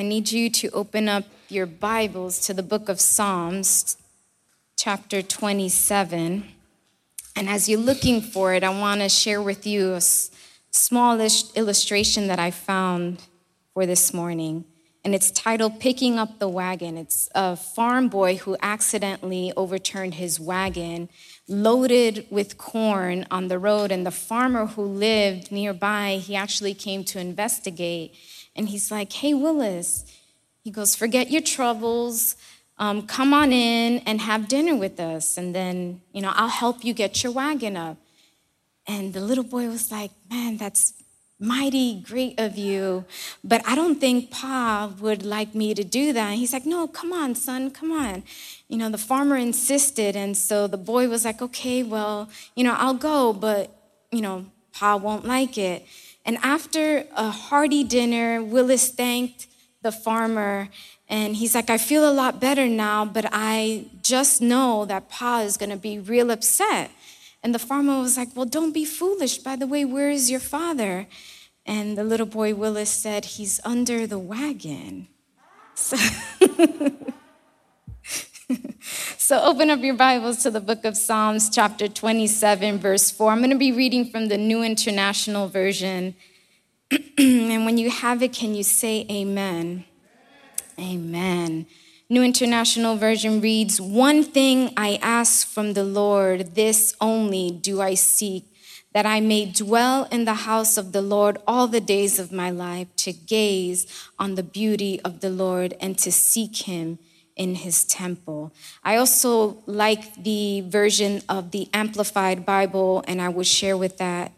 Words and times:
I 0.00 0.02
need 0.02 0.32
you 0.32 0.48
to 0.48 0.70
open 0.70 1.10
up 1.10 1.24
your 1.50 1.66
Bibles 1.66 2.40
to 2.46 2.54
the 2.54 2.62
book 2.62 2.88
of 2.88 3.02
Psalms, 3.02 3.98
chapter 4.74 5.20
27. 5.20 6.42
And 7.36 7.48
as 7.50 7.68
you're 7.68 7.78
looking 7.78 8.22
for 8.22 8.54
it, 8.54 8.64
I 8.64 8.70
want 8.70 9.02
to 9.02 9.10
share 9.10 9.42
with 9.42 9.66
you 9.66 9.92
a 9.92 10.00
smallish 10.00 11.54
illustration 11.54 12.28
that 12.28 12.38
I 12.38 12.50
found 12.50 13.24
for 13.74 13.84
this 13.84 14.14
morning. 14.14 14.64
And 15.04 15.14
it's 15.14 15.30
titled 15.30 15.80
Picking 15.80 16.18
Up 16.18 16.38
the 16.38 16.48
Wagon. 16.48 16.96
It's 16.96 17.28
a 17.34 17.54
farm 17.54 18.08
boy 18.08 18.36
who 18.36 18.56
accidentally 18.62 19.52
overturned 19.54 20.14
his 20.14 20.40
wagon 20.40 21.10
loaded 21.46 22.26
with 22.30 22.56
corn 22.56 23.26
on 23.30 23.48
the 23.48 23.58
road. 23.58 23.92
And 23.92 24.06
the 24.06 24.10
farmer 24.10 24.64
who 24.64 24.82
lived 24.82 25.52
nearby, 25.52 26.22
he 26.22 26.36
actually 26.36 26.72
came 26.72 27.04
to 27.04 27.20
investigate. 27.20 28.14
And 28.56 28.68
he's 28.68 28.90
like, 28.90 29.12
Hey, 29.12 29.34
Willis, 29.34 30.04
he 30.62 30.70
goes, 30.70 30.94
Forget 30.94 31.30
your 31.30 31.42
troubles. 31.42 32.36
Um, 32.78 33.06
come 33.06 33.34
on 33.34 33.52
in 33.52 33.98
and 34.06 34.20
have 34.22 34.48
dinner 34.48 34.74
with 34.74 34.98
us. 34.98 35.36
And 35.36 35.54
then, 35.54 36.00
you 36.12 36.22
know, 36.22 36.32
I'll 36.34 36.48
help 36.48 36.82
you 36.82 36.94
get 36.94 37.22
your 37.22 37.32
wagon 37.32 37.76
up. 37.76 37.98
And 38.86 39.12
the 39.12 39.20
little 39.20 39.44
boy 39.44 39.68
was 39.68 39.90
like, 39.90 40.10
Man, 40.30 40.56
that's 40.56 40.94
mighty 41.40 42.02
great 42.02 42.38
of 42.38 42.58
you, 42.58 43.02
but 43.42 43.66
I 43.66 43.74
don't 43.74 43.98
think 43.98 44.30
Pa 44.30 44.92
would 45.00 45.24
like 45.24 45.54
me 45.54 45.72
to 45.72 45.82
do 45.82 46.12
that. 46.12 46.30
And 46.30 46.38
he's 46.38 46.52
like, 46.52 46.66
No, 46.66 46.86
come 46.86 47.12
on, 47.12 47.34
son, 47.34 47.70
come 47.70 47.92
on. 47.92 48.22
You 48.68 48.76
know, 48.76 48.90
the 48.90 48.98
farmer 48.98 49.36
insisted. 49.36 50.16
And 50.16 50.36
so 50.36 50.66
the 50.66 50.76
boy 50.76 51.08
was 51.08 51.24
like, 51.24 51.40
Okay, 51.40 51.82
well, 51.82 52.28
you 52.54 52.62
know, 52.62 52.74
I'll 52.74 52.94
go, 52.94 53.32
but, 53.32 53.74
you 54.12 54.20
know, 54.20 54.46
Pa 54.72 54.96
won't 54.96 55.24
like 55.24 55.56
it. 55.56 55.86
And 56.30 56.38
after 56.44 57.06
a 57.16 57.28
hearty 57.28 57.82
dinner, 57.82 58.40
Willis 58.40 58.90
thanked 58.90 59.48
the 59.82 59.90
farmer 59.90 60.68
and 61.08 61.34
he's 61.34 61.56
like, 61.56 61.68
I 61.70 61.76
feel 61.76 62.08
a 62.08 62.14
lot 62.14 62.38
better 62.38 62.68
now, 62.68 63.04
but 63.04 63.26
I 63.32 63.86
just 64.00 64.40
know 64.40 64.84
that 64.84 65.08
Pa 65.08 65.40
is 65.40 65.56
going 65.56 65.70
to 65.70 65.76
be 65.76 65.98
real 65.98 66.30
upset. 66.30 66.92
And 67.42 67.52
the 67.52 67.58
farmer 67.58 67.98
was 67.98 68.16
like, 68.16 68.28
Well, 68.36 68.46
don't 68.46 68.70
be 68.70 68.84
foolish. 68.84 69.38
By 69.38 69.56
the 69.56 69.66
way, 69.66 69.84
where 69.84 70.08
is 70.08 70.30
your 70.30 70.38
father? 70.38 71.08
And 71.66 71.98
the 71.98 72.04
little 72.04 72.26
boy 72.26 72.54
Willis 72.54 72.90
said, 72.90 73.24
He's 73.24 73.58
under 73.64 74.06
the 74.06 74.20
wagon. 74.20 75.08
So, 75.74 75.96
so 79.18 79.42
open 79.42 79.70
up 79.70 79.80
your 79.80 79.94
Bibles 79.94 80.42
to 80.42 80.50
the 80.50 80.60
book 80.60 80.84
of 80.84 80.96
Psalms, 80.96 81.50
chapter 81.50 81.88
27, 81.88 82.78
verse 82.78 83.10
4. 83.10 83.32
I'm 83.32 83.38
going 83.38 83.50
to 83.50 83.56
be 83.56 83.72
reading 83.72 84.10
from 84.10 84.28
the 84.28 84.38
New 84.38 84.62
International 84.62 85.48
Version. 85.48 86.14
and 87.18 87.64
when 87.64 87.78
you 87.78 87.90
have 87.90 88.22
it, 88.22 88.32
can 88.32 88.54
you 88.54 88.62
say 88.62 89.06
amen? 89.10 89.84
Amen. 90.78 91.66
New 92.08 92.22
International 92.22 92.96
Version 92.96 93.40
reads 93.40 93.80
One 93.80 94.24
thing 94.24 94.72
I 94.76 94.98
ask 95.02 95.46
from 95.46 95.74
the 95.74 95.84
Lord, 95.84 96.54
this 96.54 96.94
only 97.00 97.50
do 97.50 97.80
I 97.80 97.94
seek, 97.94 98.46
that 98.92 99.06
I 99.06 99.20
may 99.20 99.44
dwell 99.46 100.04
in 100.10 100.24
the 100.24 100.34
house 100.34 100.76
of 100.76 100.92
the 100.92 101.02
Lord 101.02 101.38
all 101.46 101.68
the 101.68 101.80
days 101.80 102.18
of 102.18 102.32
my 102.32 102.50
life, 102.50 102.88
to 102.96 103.12
gaze 103.12 103.86
on 104.18 104.34
the 104.34 104.42
beauty 104.42 105.00
of 105.02 105.20
the 105.20 105.30
Lord 105.30 105.74
and 105.80 105.96
to 105.98 106.10
seek 106.10 106.56
him 106.56 106.98
in 107.40 107.54
his 107.54 107.84
temple. 107.84 108.52
I 108.84 108.96
also 108.96 109.56
like 109.64 110.22
the 110.22 110.60
version 110.60 111.22
of 111.26 111.52
the 111.52 111.70
Amplified 111.72 112.44
Bible, 112.44 113.02
and 113.08 113.20
I 113.20 113.30
will 113.30 113.44
share 113.44 113.78
with 113.78 113.96
that. 113.96 114.32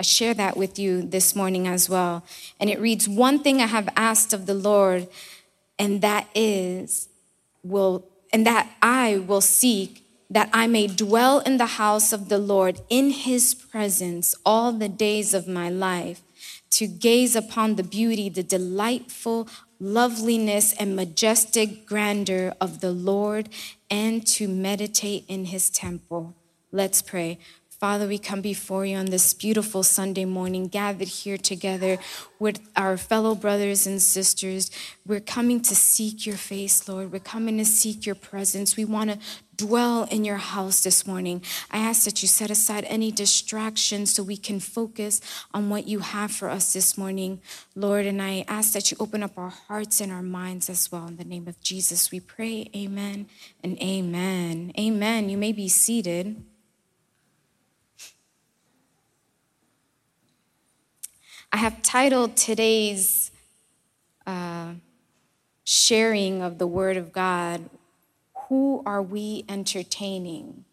I 0.00 0.02
share 0.02 0.34
that 0.34 0.56
with 0.56 0.76
you 0.76 1.02
this 1.02 1.36
morning 1.36 1.68
as 1.68 1.88
well. 1.88 2.24
And 2.58 2.68
it 2.68 2.80
reads, 2.80 3.08
One 3.08 3.38
thing 3.38 3.62
I 3.62 3.66
have 3.66 3.88
asked 3.94 4.32
of 4.32 4.46
the 4.46 4.54
Lord, 4.54 5.06
and 5.78 6.00
that 6.00 6.26
is 6.34 7.08
will 7.62 8.04
and 8.32 8.44
that 8.44 8.68
I 8.82 9.18
will 9.18 9.40
seek 9.40 10.04
that 10.28 10.50
I 10.52 10.66
may 10.66 10.88
dwell 10.88 11.38
in 11.38 11.58
the 11.58 11.78
house 11.82 12.12
of 12.12 12.28
the 12.28 12.38
Lord 12.38 12.80
in 12.90 13.10
his 13.10 13.54
presence 13.54 14.34
all 14.44 14.72
the 14.72 14.88
days 14.88 15.32
of 15.32 15.48
my 15.48 15.70
life, 15.70 16.20
to 16.70 16.86
gaze 16.86 17.34
upon 17.34 17.76
the 17.76 17.82
beauty, 17.82 18.28
the 18.28 18.42
delightful 18.42 19.48
loveliness, 19.80 20.72
and 20.74 20.96
majestic 20.96 21.86
grandeur 21.86 22.54
of 22.60 22.80
the 22.80 22.92
Lord, 22.92 23.48
and 23.90 24.26
to 24.26 24.48
meditate 24.48 25.24
in 25.28 25.46
his 25.46 25.70
temple. 25.70 26.34
Let's 26.72 27.02
pray. 27.02 27.38
Father, 27.80 28.08
we 28.08 28.18
come 28.18 28.40
before 28.40 28.84
you 28.84 28.96
on 28.96 29.06
this 29.06 29.32
beautiful 29.32 29.84
Sunday 29.84 30.24
morning, 30.24 30.66
gathered 30.66 31.06
here 31.06 31.38
together 31.38 31.98
with 32.40 32.58
our 32.74 32.96
fellow 32.96 33.36
brothers 33.36 33.86
and 33.86 34.02
sisters. 34.02 34.68
We're 35.06 35.20
coming 35.20 35.60
to 35.60 35.76
seek 35.76 36.26
your 36.26 36.36
face, 36.36 36.88
Lord. 36.88 37.12
We're 37.12 37.20
coming 37.20 37.56
to 37.58 37.64
seek 37.64 38.04
your 38.04 38.16
presence. 38.16 38.76
We 38.76 38.84
want 38.84 39.10
to 39.10 39.18
dwell 39.58 40.04
in 40.04 40.24
your 40.24 40.36
house 40.36 40.82
this 40.82 41.06
morning. 41.06 41.42
I 41.70 41.78
ask 41.78 42.04
that 42.04 42.22
you 42.22 42.28
set 42.28 42.50
aside 42.50 42.84
any 42.84 43.12
distractions 43.12 44.14
so 44.14 44.22
we 44.22 44.36
can 44.38 44.60
focus 44.60 45.20
on 45.52 45.68
what 45.68 45.86
you 45.86 45.98
have 45.98 46.30
for 46.30 46.48
us 46.48 46.72
this 46.72 46.96
morning, 46.96 47.42
Lord. 47.74 48.06
And 48.06 48.22
I 48.22 48.44
ask 48.48 48.72
that 48.72 48.90
you 48.90 48.96
open 49.00 49.22
up 49.22 49.36
our 49.36 49.50
hearts 49.50 50.00
and 50.00 50.10
our 50.10 50.22
minds 50.22 50.70
as 50.70 50.90
well. 50.90 51.06
In 51.08 51.16
the 51.16 51.24
name 51.24 51.48
of 51.48 51.60
Jesus, 51.60 52.10
we 52.10 52.20
pray. 52.20 52.70
Amen 52.74 53.26
and 53.62 53.76
amen. 53.82 54.72
Amen. 54.78 55.28
You 55.28 55.36
may 55.36 55.52
be 55.52 55.68
seated. 55.68 56.42
I 61.52 61.56
have 61.56 61.82
titled 61.82 62.36
today's 62.36 63.32
uh, 64.24 64.74
sharing 65.64 66.42
of 66.42 66.58
the 66.58 66.66
Word 66.66 66.96
of 66.96 67.12
God, 67.12 67.68
Who 68.48 68.82
Are 68.86 69.02
We 69.02 69.44
Entertaining? 69.48 70.64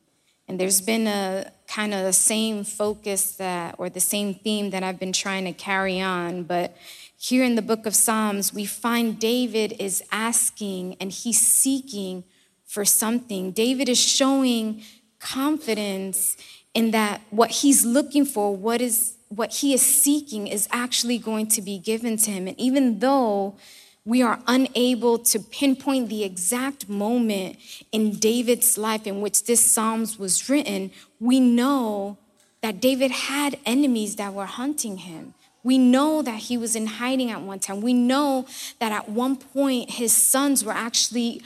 And 0.47 0.59
there's 0.59 0.81
been 0.81 1.07
a 1.07 1.51
kind 1.67 1.93
of 1.93 2.03
the 2.03 2.13
same 2.13 2.63
focus 2.63 3.35
that, 3.37 3.75
or 3.77 3.89
the 3.89 3.99
same 3.99 4.35
theme 4.35 4.69
that 4.69 4.83
I've 4.83 4.99
been 4.99 5.13
trying 5.13 5.45
to 5.45 5.53
carry 5.53 5.99
on. 5.99 6.43
But 6.43 6.77
here 7.17 7.43
in 7.43 7.55
the 7.55 7.61
book 7.61 7.85
of 7.85 7.95
Psalms, 7.95 8.53
we 8.53 8.65
find 8.65 9.19
David 9.19 9.75
is 9.79 10.03
asking 10.11 10.97
and 10.99 11.11
he's 11.11 11.39
seeking 11.39 12.23
for 12.65 12.85
something. 12.85 13.51
David 13.51 13.89
is 13.89 13.99
showing 13.99 14.83
confidence 15.19 16.37
in 16.73 16.91
that 16.91 17.21
what 17.29 17.49
he's 17.49 17.85
looking 17.85 18.25
for, 18.25 18.55
what 18.55 18.81
is 18.81 19.13
what 19.29 19.55
he 19.55 19.73
is 19.73 19.81
seeking 19.81 20.47
is 20.47 20.67
actually 20.71 21.17
going 21.17 21.47
to 21.47 21.61
be 21.61 21.79
given 21.79 22.15
to 22.15 22.31
him. 22.31 22.47
And 22.47 22.59
even 22.59 22.99
though 22.99 23.57
we 24.05 24.21
are 24.21 24.39
unable 24.47 25.17
to 25.17 25.39
pinpoint 25.39 26.09
the 26.09 26.23
exact 26.23 26.87
moment 26.87 27.57
in 27.91 28.11
David's 28.11 28.77
life 28.77 29.07
in 29.07 29.19
which 29.19 29.45
this 29.45 29.71
Psalms 29.71 30.19
was 30.19 30.47
written, 30.47 30.91
we 31.19 31.39
know 31.39 32.17
that 32.61 32.79
David 32.79 33.11
had 33.11 33.57
enemies 33.65 34.15
that 34.17 34.33
were 34.33 34.45
hunting 34.45 34.97
him. 34.97 35.33
We 35.63 35.79
know 35.79 36.21
that 36.21 36.35
he 36.35 36.57
was 36.57 36.75
in 36.75 36.85
hiding 36.85 37.31
at 37.31 37.41
one 37.41 37.57
time. 37.57 37.81
We 37.81 37.93
know 37.93 38.45
that 38.79 38.91
at 38.91 39.09
one 39.09 39.35
point 39.35 39.89
his 39.89 40.13
sons 40.13 40.63
were 40.63 40.71
actually 40.71 41.41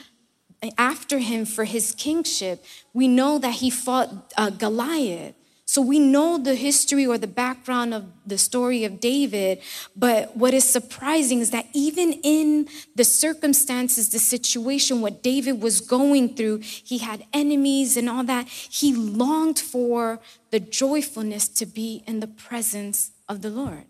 after 0.76 1.18
him 1.18 1.46
for 1.46 1.64
his 1.64 1.92
kingship. 1.92 2.62
We 2.92 3.08
know 3.08 3.38
that 3.38 3.54
he 3.54 3.70
fought 3.70 4.34
uh, 4.36 4.50
Goliath. 4.50 5.34
So 5.70 5.80
we 5.80 6.00
know 6.00 6.36
the 6.36 6.56
history 6.56 7.06
or 7.06 7.16
the 7.16 7.28
background 7.28 7.94
of 7.94 8.06
the 8.26 8.38
story 8.38 8.82
of 8.82 8.98
David, 8.98 9.62
but 9.94 10.36
what 10.36 10.52
is 10.52 10.64
surprising 10.64 11.38
is 11.38 11.52
that 11.52 11.66
even 11.72 12.14
in 12.24 12.66
the 12.96 13.04
circumstances, 13.04 14.10
the 14.10 14.18
situation, 14.18 15.00
what 15.00 15.22
David 15.22 15.62
was 15.62 15.80
going 15.80 16.34
through, 16.34 16.58
he 16.62 16.98
had 16.98 17.24
enemies 17.32 17.96
and 17.96 18.10
all 18.10 18.24
that, 18.24 18.48
he 18.48 18.92
longed 18.92 19.60
for 19.60 20.18
the 20.50 20.58
joyfulness 20.58 21.46
to 21.46 21.66
be 21.66 22.02
in 22.04 22.18
the 22.18 22.26
presence 22.26 23.12
of 23.28 23.40
the 23.40 23.50
Lord, 23.50 23.84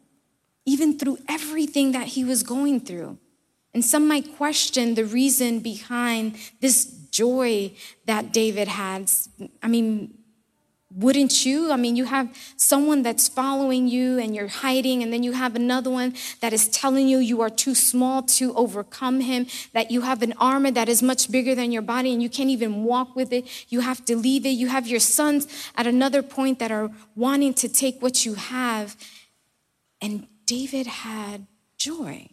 even 0.67 0.99
through 0.99 1.17
everything 1.31 1.93
that 1.93 2.09
he 2.09 2.25
was 2.25 2.43
going 2.43 2.81
through. 2.81 3.17
And 3.73 3.83
some 3.83 4.07
might 4.07 4.37
question 4.37 4.97
the 4.97 5.06
reason 5.06 5.61
behind 5.61 6.37
this 6.61 6.85
joy 7.11 7.73
that 8.05 8.35
David 8.35 8.69
had. 8.69 9.11
I 9.62 9.69
mean, 9.69 10.19
wouldn't 10.92 11.46
you? 11.46 11.70
I 11.70 11.76
mean, 11.76 11.94
you 11.94 12.04
have 12.04 12.34
someone 12.56 13.02
that's 13.02 13.28
following 13.28 13.87
you 13.87 14.19
and 14.19 14.34
you're 14.34 14.48
hiding, 14.48 15.02
and 15.02 15.12
then 15.12 15.22
you 15.22 15.32
have 15.32 15.54
another 15.54 15.90
one 15.90 16.14
that 16.40 16.52
is 16.52 16.69
telling 16.69 17.06
you 17.06 17.19
you 17.19 17.40
are 17.40 17.50
too 17.50 17.75
small 17.75 18.22
to 18.22 18.54
overcome 18.56 19.20
him, 19.20 19.46
that 19.72 19.90
you 19.90 20.00
have 20.00 20.22
an 20.22 20.34
armor 20.38 20.70
that 20.72 20.88
is 20.88 21.02
much 21.02 21.31
bigger 21.31 21.54
than 21.54 21.70
your 21.70 21.82
body 21.82 22.12
and 22.12 22.22
you 22.22 22.28
can't 22.28 22.50
even 22.50 22.84
walk 22.84 23.14
with 23.14 23.32
it. 23.32 23.46
You 23.69 23.81
have 23.81 24.04
to 24.06 24.16
leave 24.16 24.44
it. 24.44 24.50
You 24.50 24.66
have 24.69 24.88
your 24.88 25.00
sons 25.00 25.46
at 25.76 25.87
another 25.87 26.22
point 26.22 26.58
that 26.58 26.72
are 26.72 26.90
wanting 27.14 27.54
to 27.54 27.69
take 27.69 28.02
what 28.02 28.26
you 28.26 28.34
have. 28.34 28.96
And 30.02 30.26
David 30.44 30.87
had 30.87 31.46
joy. 31.78 32.28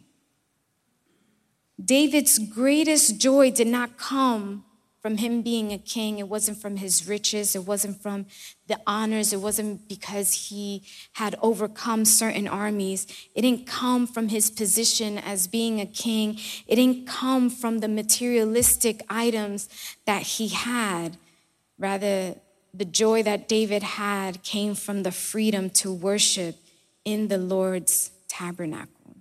David's 1.82 2.38
greatest 2.40 3.18
joy 3.18 3.52
did 3.52 3.68
not 3.68 3.96
come 3.98 4.64
from 5.08 5.16
him 5.16 5.40
being 5.40 5.72
a 5.72 5.78
king. 5.78 6.18
It 6.18 6.28
wasn't 6.28 6.60
from 6.60 6.76
his 6.76 7.08
riches. 7.08 7.56
It 7.56 7.64
wasn't 7.64 8.02
from 8.02 8.26
the 8.66 8.78
honors. 8.86 9.32
It 9.32 9.40
wasn't 9.40 9.88
because 9.88 10.50
he 10.50 10.82
had 11.12 11.34
overcome 11.40 12.04
certain 12.04 12.46
armies. 12.46 13.06
It 13.34 13.40
didn't 13.40 13.66
come 13.66 14.06
from 14.06 14.28
his 14.28 14.50
position 14.50 15.16
as 15.16 15.46
being 15.46 15.80
a 15.80 15.86
king. 15.86 16.38
It 16.66 16.76
didn't 16.76 17.06
come 17.06 17.48
from 17.48 17.78
the 17.78 17.88
materialistic 17.88 19.00
items 19.08 19.70
that 20.04 20.24
he 20.24 20.48
had. 20.48 21.16
Rather, 21.78 22.34
the 22.74 22.84
joy 22.84 23.22
that 23.22 23.48
David 23.48 23.82
had 23.82 24.42
came 24.42 24.74
from 24.74 25.04
the 25.04 25.10
freedom 25.10 25.70
to 25.70 25.90
worship 25.90 26.56
in 27.06 27.28
the 27.28 27.38
Lord's 27.38 28.10
tabernacle. 28.28 29.16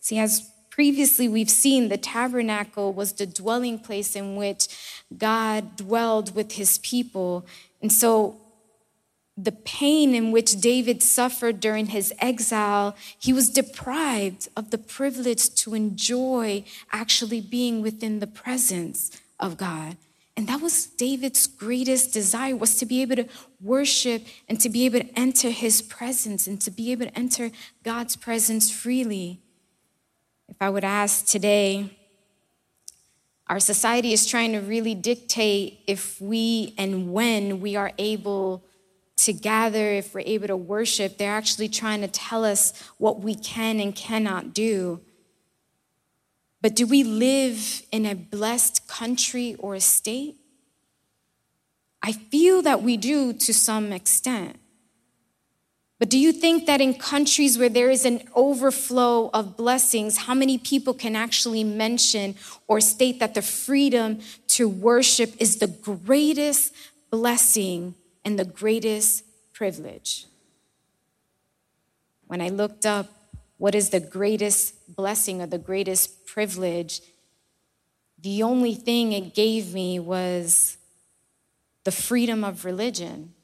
See, 0.00 0.18
as 0.18 0.50
previously 0.80 1.28
we've 1.28 1.50
seen, 1.50 1.90
the 1.90 1.98
tabernacle 1.98 2.90
was 2.90 3.12
the 3.12 3.26
dwelling 3.26 3.78
place 3.78 4.16
in 4.16 4.34
which 4.34 4.66
God 5.14 5.76
dwelled 5.76 6.34
with 6.34 6.52
his 6.52 6.78
people. 6.78 7.44
And 7.82 7.92
so, 7.92 8.40
the 9.36 9.52
pain 9.52 10.14
in 10.14 10.32
which 10.32 10.58
David 10.58 11.02
suffered 11.02 11.60
during 11.60 11.88
his 11.88 12.14
exile, 12.18 12.96
he 13.18 13.30
was 13.30 13.50
deprived 13.50 14.48
of 14.56 14.70
the 14.70 14.78
privilege 14.78 15.54
to 15.56 15.74
enjoy 15.74 16.64
actually 16.92 17.42
being 17.42 17.82
within 17.82 18.20
the 18.20 18.26
presence 18.26 19.10
of 19.38 19.58
God. 19.58 19.98
And 20.34 20.48
that 20.48 20.62
was 20.62 20.86
David's 20.86 21.46
greatest 21.46 22.14
desire 22.14 22.56
was 22.56 22.76
to 22.76 22.86
be 22.86 23.02
able 23.02 23.16
to 23.16 23.28
worship 23.60 24.22
and 24.48 24.58
to 24.60 24.70
be 24.70 24.86
able 24.86 25.00
to 25.00 25.18
enter 25.18 25.50
his 25.50 25.82
presence 25.82 26.46
and 26.46 26.58
to 26.62 26.70
be 26.70 26.90
able 26.90 27.04
to 27.04 27.18
enter 27.18 27.50
God's 27.84 28.16
presence 28.16 28.70
freely. 28.70 29.42
If 30.50 30.56
I 30.60 30.68
would 30.68 30.84
ask 30.84 31.26
today, 31.26 31.96
our 33.46 33.60
society 33.60 34.12
is 34.12 34.26
trying 34.26 34.52
to 34.52 34.60
really 34.60 34.94
dictate 34.94 35.80
if 35.86 36.20
we 36.20 36.74
and 36.76 37.12
when 37.12 37.60
we 37.60 37.76
are 37.76 37.92
able 37.98 38.62
to 39.18 39.32
gather, 39.32 39.92
if 39.92 40.14
we're 40.14 40.20
able 40.20 40.46
to 40.48 40.56
worship. 40.56 41.18
They're 41.18 41.32
actually 41.32 41.68
trying 41.68 42.00
to 42.02 42.08
tell 42.08 42.44
us 42.44 42.72
what 42.98 43.20
we 43.20 43.34
can 43.34 43.80
and 43.80 43.94
cannot 43.94 44.54
do. 44.54 45.00
But 46.62 46.76
do 46.76 46.86
we 46.86 47.02
live 47.02 47.82
in 47.90 48.06
a 48.06 48.14
blessed 48.14 48.86
country 48.86 49.56
or 49.58 49.74
a 49.74 49.80
state? 49.80 50.36
I 52.02 52.12
feel 52.12 52.62
that 52.62 52.82
we 52.82 52.96
do 52.96 53.32
to 53.32 53.52
some 53.52 53.92
extent. 53.92 54.59
But 56.00 56.08
do 56.08 56.18
you 56.18 56.32
think 56.32 56.64
that 56.64 56.80
in 56.80 56.94
countries 56.94 57.58
where 57.58 57.68
there 57.68 57.90
is 57.90 58.06
an 58.06 58.22
overflow 58.34 59.28
of 59.34 59.58
blessings, 59.58 60.16
how 60.16 60.32
many 60.32 60.56
people 60.56 60.94
can 60.94 61.14
actually 61.14 61.62
mention 61.62 62.36
or 62.66 62.80
state 62.80 63.20
that 63.20 63.34
the 63.34 63.42
freedom 63.42 64.20
to 64.48 64.66
worship 64.66 65.34
is 65.38 65.58
the 65.58 65.66
greatest 65.66 66.72
blessing 67.10 67.94
and 68.24 68.38
the 68.38 68.46
greatest 68.46 69.24
privilege? 69.52 70.24
When 72.28 72.40
I 72.40 72.48
looked 72.48 72.86
up 72.86 73.08
what 73.58 73.74
is 73.74 73.90
the 73.90 74.00
greatest 74.00 74.96
blessing 74.96 75.42
or 75.42 75.46
the 75.46 75.58
greatest 75.58 76.24
privilege, 76.24 77.02
the 78.18 78.42
only 78.42 78.74
thing 78.74 79.12
it 79.12 79.34
gave 79.34 79.74
me 79.74 79.98
was 79.98 80.78
the 81.84 81.92
freedom 81.92 82.42
of 82.42 82.64
religion. 82.64 83.34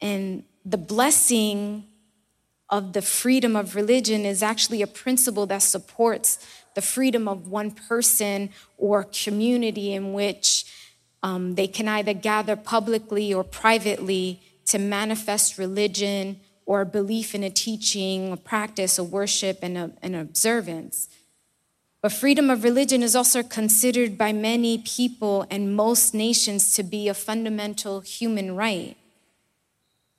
And 0.00 0.42
the 0.64 0.78
blessing 0.78 1.84
of 2.70 2.92
the 2.92 3.02
freedom 3.02 3.54
of 3.54 3.76
religion 3.76 4.24
is 4.24 4.42
actually 4.42 4.80
a 4.82 4.86
principle 4.86 5.46
that 5.46 5.62
supports 5.62 6.38
the 6.74 6.80
freedom 6.80 7.28
of 7.28 7.48
one 7.48 7.70
person 7.70 8.48
or 8.78 9.04
community 9.04 9.92
in 9.92 10.12
which 10.12 10.64
um, 11.22 11.54
they 11.54 11.66
can 11.66 11.86
either 11.86 12.14
gather 12.14 12.56
publicly 12.56 13.32
or 13.32 13.44
privately 13.44 14.40
to 14.66 14.78
manifest 14.78 15.58
religion 15.58 16.40
or 16.64 16.84
belief 16.84 17.34
in 17.34 17.42
a 17.42 17.50
teaching, 17.50 18.32
a 18.32 18.36
practice, 18.36 18.98
a 18.98 19.04
worship, 19.04 19.58
and 19.62 19.76
a, 19.76 19.90
an 20.00 20.14
observance. 20.14 21.08
But 22.00 22.12
freedom 22.12 22.50
of 22.50 22.64
religion 22.64 23.02
is 23.02 23.14
also 23.14 23.42
considered 23.42 24.16
by 24.16 24.32
many 24.32 24.78
people 24.78 25.46
and 25.50 25.76
most 25.76 26.14
nations 26.14 26.74
to 26.74 26.82
be 26.82 27.08
a 27.08 27.14
fundamental 27.14 28.00
human 28.00 28.56
right. 28.56 28.96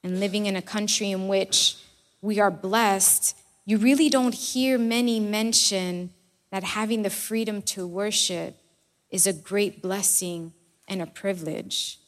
And 0.04 0.20
living 0.20 0.46
in 0.46 0.56
a 0.56 0.62
country 0.62 1.12
in 1.12 1.28
which 1.28 1.78
we 2.22 2.40
are 2.40 2.52
blessed, 2.52 3.38
you 3.66 3.78
really 3.78 4.10
don't 4.10 4.34
hear 4.34 4.78
many 4.78 5.20
mention 5.20 6.12
that 6.52 6.64
having 6.64 7.04
the 7.04 7.10
freedom 7.10 7.62
to 7.62 7.88
worship 7.88 8.58
is 9.10 9.26
a 9.26 9.34
great 9.34 9.82
blessing 9.82 10.54
and 10.88 11.02
a 11.02 11.06
privilege. 11.06 12.00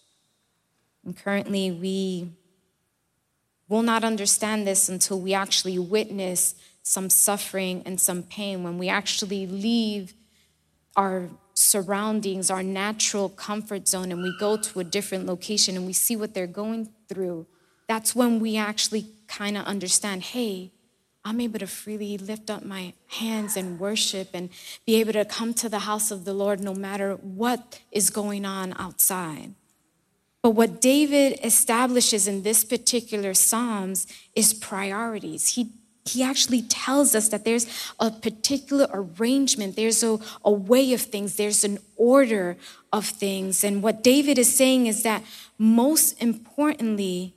And 1.06 1.16
currently, 1.16 1.72
we 1.72 2.32
will 3.70 3.84
not 3.84 4.04
understand 4.04 4.68
this 4.68 4.90
until 4.90 5.20
we 5.20 5.34
actually 5.34 5.80
witness 5.80 6.56
some 6.84 7.10
suffering 7.10 7.82
and 7.86 8.00
some 8.00 8.22
pain, 8.22 8.64
when 8.64 8.78
we 8.78 8.90
actually 8.90 9.48
leave 9.48 10.14
our 10.96 11.30
surroundings, 11.56 12.52
our 12.52 12.62
natural 12.62 13.30
comfort 13.30 13.88
zone, 13.88 14.12
and 14.12 14.22
we 14.22 14.36
go 14.40 14.56
to 14.58 14.80
a 14.80 14.84
different 14.84 15.26
location 15.26 15.76
and 15.76 15.86
we 15.88 15.94
see 15.94 16.16
what 16.16 16.34
they're 16.34 16.46
going 16.46 16.90
through, 17.08 17.48
that's 17.88 18.16
when 18.16 18.40
we 18.40 18.58
actually 18.58 19.08
kind 19.28 19.58
of 19.58 19.66
understand 19.66 20.24
hey, 20.24 20.72
I'm 21.24 21.42
able 21.42 21.58
to 21.60 21.68
freely 21.68 22.20
lift 22.20 22.52
up 22.52 22.64
my 22.64 22.94
hands 23.08 23.58
and 23.58 23.80
worship 23.80 24.30
and 24.34 24.50
be 24.86 24.96
able 25.00 25.14
to 25.14 25.26
come 25.26 25.56
to 25.56 25.68
the 25.68 25.80
house 25.80 26.12
of 26.12 26.24
the 26.24 26.34
Lord 26.34 26.60
no 26.60 26.76
matter 26.76 27.16
what 27.16 27.82
is 27.92 28.12
going 28.12 28.46
on 28.46 28.76
outside. 28.78 29.56
But 30.44 30.52
what 30.52 30.80
David 30.80 31.40
establishes 31.44 32.28
in 32.28 32.44
this 32.44 32.64
particular 32.64 33.34
Psalms 33.34 34.06
is 34.36 34.54
priorities. 34.54 35.56
He 35.56 35.72
he 36.08 36.22
actually 36.22 36.62
tells 36.62 37.16
us 37.16 37.30
that 37.30 37.46
there's 37.46 37.66
a 38.00 38.12
particular 38.12 38.88
arrangement, 38.94 39.76
there's 39.76 40.04
a, 40.04 40.20
a 40.44 40.52
way 40.52 40.94
of 40.94 41.02
things, 41.02 41.36
there's 41.36 41.64
an 41.64 41.80
order 41.96 42.58
of 42.94 43.08
things. 43.08 43.64
And 43.64 43.82
what 43.82 44.04
David 44.04 44.38
is 44.38 44.56
saying 44.56 44.86
is 44.86 45.02
that 45.02 45.24
most 45.58 46.22
importantly, 46.22 47.34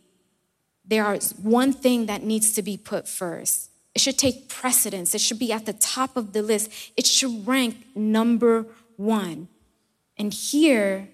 there 0.89 1.15
is 1.15 1.33
one 1.33 1.73
thing 1.73 2.07
that 2.07 2.25
needs 2.25 2.53
to 2.55 2.63
be 2.63 2.77
put 2.77 3.07
first. 3.07 3.71
It 3.95 4.01
should 4.01 4.19
take 4.19 4.49
precedence, 4.49 5.15
it 5.15 5.21
should 5.21 5.39
be 5.39 5.53
at 5.53 5.67
the 5.67 5.73
top 5.73 6.17
of 6.17 6.33
the 6.33 6.43
list, 6.43 6.71
it 6.97 7.07
should 7.07 7.47
rank 7.47 7.87
number 7.95 8.67
one. 8.97 9.49
And 10.17 10.33
here, 10.33 11.09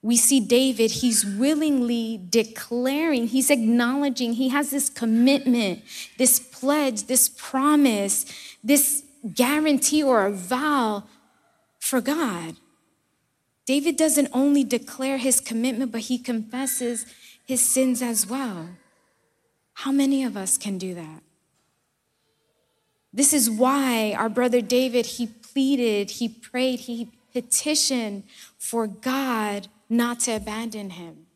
we 0.00 0.16
see 0.16 0.40
David, 0.40 0.90
he's 0.90 1.24
willingly 1.24 2.20
declaring, 2.28 3.26
he's 3.26 3.50
acknowledging, 3.50 4.34
he 4.34 4.48
has 4.50 4.70
this 4.70 4.88
commitment, 4.88 5.82
this 6.18 6.38
pledge, 6.38 7.04
this 7.04 7.28
promise, 7.28 8.26
this 8.62 9.04
guarantee 9.34 10.02
or 10.02 10.26
a 10.26 10.32
vow 10.32 11.04
for 11.80 12.00
God. 12.00 12.56
David 13.66 13.96
doesn't 13.96 14.28
only 14.32 14.64
declare 14.64 15.18
his 15.18 15.40
commitment, 15.40 15.92
but 15.92 16.02
he 16.02 16.18
confesses 16.18 17.06
his 17.44 17.60
sins 17.60 18.00
as 18.00 18.26
well. 18.26 18.68
How 19.82 19.92
many 19.92 20.24
of 20.24 20.36
us 20.36 20.58
can 20.58 20.76
do 20.76 20.92
that? 20.94 21.22
This 23.12 23.32
is 23.32 23.48
why 23.48 24.12
our 24.18 24.28
brother 24.28 24.60
David, 24.60 25.06
he 25.06 25.28
pleaded, 25.28 26.10
he 26.10 26.28
prayed, 26.28 26.80
he 26.80 27.12
petitioned 27.32 28.24
for 28.58 28.88
God 28.88 29.68
not 29.88 30.18
to 30.20 30.32
abandon 30.32 30.90
him. 30.90 31.26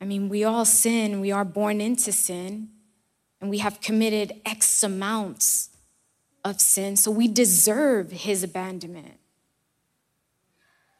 I 0.00 0.06
mean, 0.06 0.28
we 0.28 0.42
all 0.42 0.64
sin, 0.64 1.20
we 1.20 1.30
are 1.30 1.44
born 1.44 1.80
into 1.80 2.10
sin, 2.10 2.70
and 3.40 3.48
we 3.48 3.58
have 3.58 3.80
committed 3.80 4.40
X 4.44 4.82
amounts 4.82 5.70
of 6.44 6.60
sin, 6.60 6.96
so 6.96 7.12
we 7.12 7.28
deserve 7.28 8.10
his 8.10 8.42
abandonment. 8.42 9.20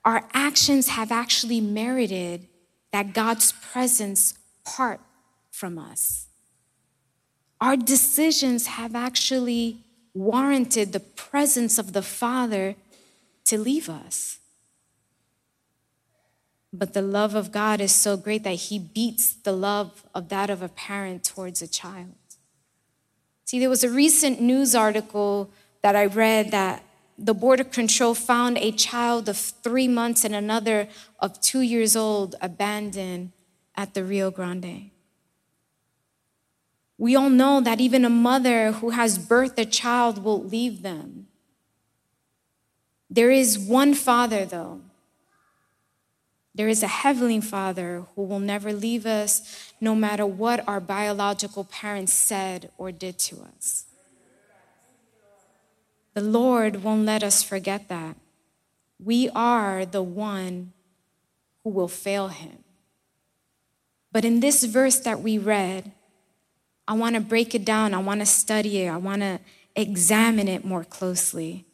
Our 0.04 0.28
actions 0.32 0.90
have 0.90 1.10
actually 1.10 1.60
merited 1.60 2.46
that 2.92 3.14
God's 3.14 3.50
presence 3.50 4.34
part 4.64 5.00
from 5.52 5.78
us. 5.78 6.26
Our 7.60 7.76
decisions 7.76 8.66
have 8.66 8.96
actually 8.96 9.84
warranted 10.14 10.92
the 10.92 11.00
presence 11.00 11.78
of 11.78 11.92
the 11.92 12.02
Father 12.02 12.74
to 13.44 13.58
leave 13.58 13.88
us. 13.88 14.38
But 16.72 16.94
the 16.94 17.02
love 17.02 17.34
of 17.34 17.52
God 17.52 17.80
is 17.80 17.92
so 17.92 18.16
great 18.16 18.44
that 18.44 18.54
he 18.54 18.78
beats 18.78 19.34
the 19.34 19.52
love 19.52 20.04
of 20.14 20.28
that 20.30 20.50
of 20.50 20.62
a 20.62 20.68
parent 20.68 21.22
towards 21.22 21.60
a 21.60 21.68
child. 21.68 22.14
See, 23.44 23.60
there 23.60 23.68
was 23.68 23.84
a 23.84 23.90
recent 23.90 24.40
news 24.40 24.74
article 24.74 25.50
that 25.82 25.94
I 25.94 26.06
read 26.06 26.50
that 26.52 26.82
the 27.18 27.34
Border 27.34 27.64
Control 27.64 28.14
found 28.14 28.56
a 28.56 28.72
child 28.72 29.28
of 29.28 29.36
three 29.36 29.86
months 29.86 30.24
and 30.24 30.34
another 30.34 30.88
of 31.20 31.40
two 31.40 31.60
years 31.60 31.94
old 31.94 32.34
abandoned 32.40 33.32
at 33.76 33.92
the 33.92 34.02
Rio 34.02 34.30
Grande. 34.30 34.91
We 37.02 37.16
all 37.16 37.30
know 37.30 37.60
that 37.60 37.80
even 37.80 38.04
a 38.04 38.08
mother 38.08 38.70
who 38.70 38.90
has 38.90 39.18
birthed 39.18 39.58
a 39.58 39.64
child 39.64 40.22
will 40.22 40.40
leave 40.40 40.82
them. 40.82 41.26
There 43.10 43.32
is 43.32 43.58
one 43.58 43.94
Father, 43.94 44.44
though. 44.44 44.82
There 46.54 46.68
is 46.68 46.84
a 46.84 47.02
Heavenly 47.02 47.40
Father 47.40 48.04
who 48.14 48.22
will 48.22 48.38
never 48.38 48.72
leave 48.72 49.04
us, 49.04 49.72
no 49.80 49.96
matter 49.96 50.24
what 50.24 50.62
our 50.68 50.78
biological 50.78 51.64
parents 51.64 52.12
said 52.12 52.70
or 52.78 52.92
did 52.92 53.18
to 53.26 53.42
us. 53.58 53.86
The 56.14 56.20
Lord 56.20 56.84
won't 56.84 57.04
let 57.04 57.24
us 57.24 57.42
forget 57.42 57.88
that. 57.88 58.14
We 59.02 59.28
are 59.34 59.84
the 59.84 60.04
one 60.04 60.72
who 61.64 61.70
will 61.70 61.88
fail 61.88 62.28
Him. 62.28 62.62
But 64.12 64.24
in 64.24 64.38
this 64.38 64.62
verse 64.62 65.00
that 65.00 65.20
we 65.20 65.36
read, 65.36 65.90
I 66.86 66.94
want 66.94 67.14
to 67.14 67.20
break 67.20 67.54
it 67.54 67.64
down. 67.64 67.94
I 67.94 67.98
want 67.98 68.20
to 68.20 68.26
study 68.26 68.82
it. 68.82 68.88
I 68.88 68.96
want 68.96 69.22
to 69.22 69.40
examine 69.76 70.48
it 70.48 70.64
more 70.64 70.84
closely. 70.84 71.64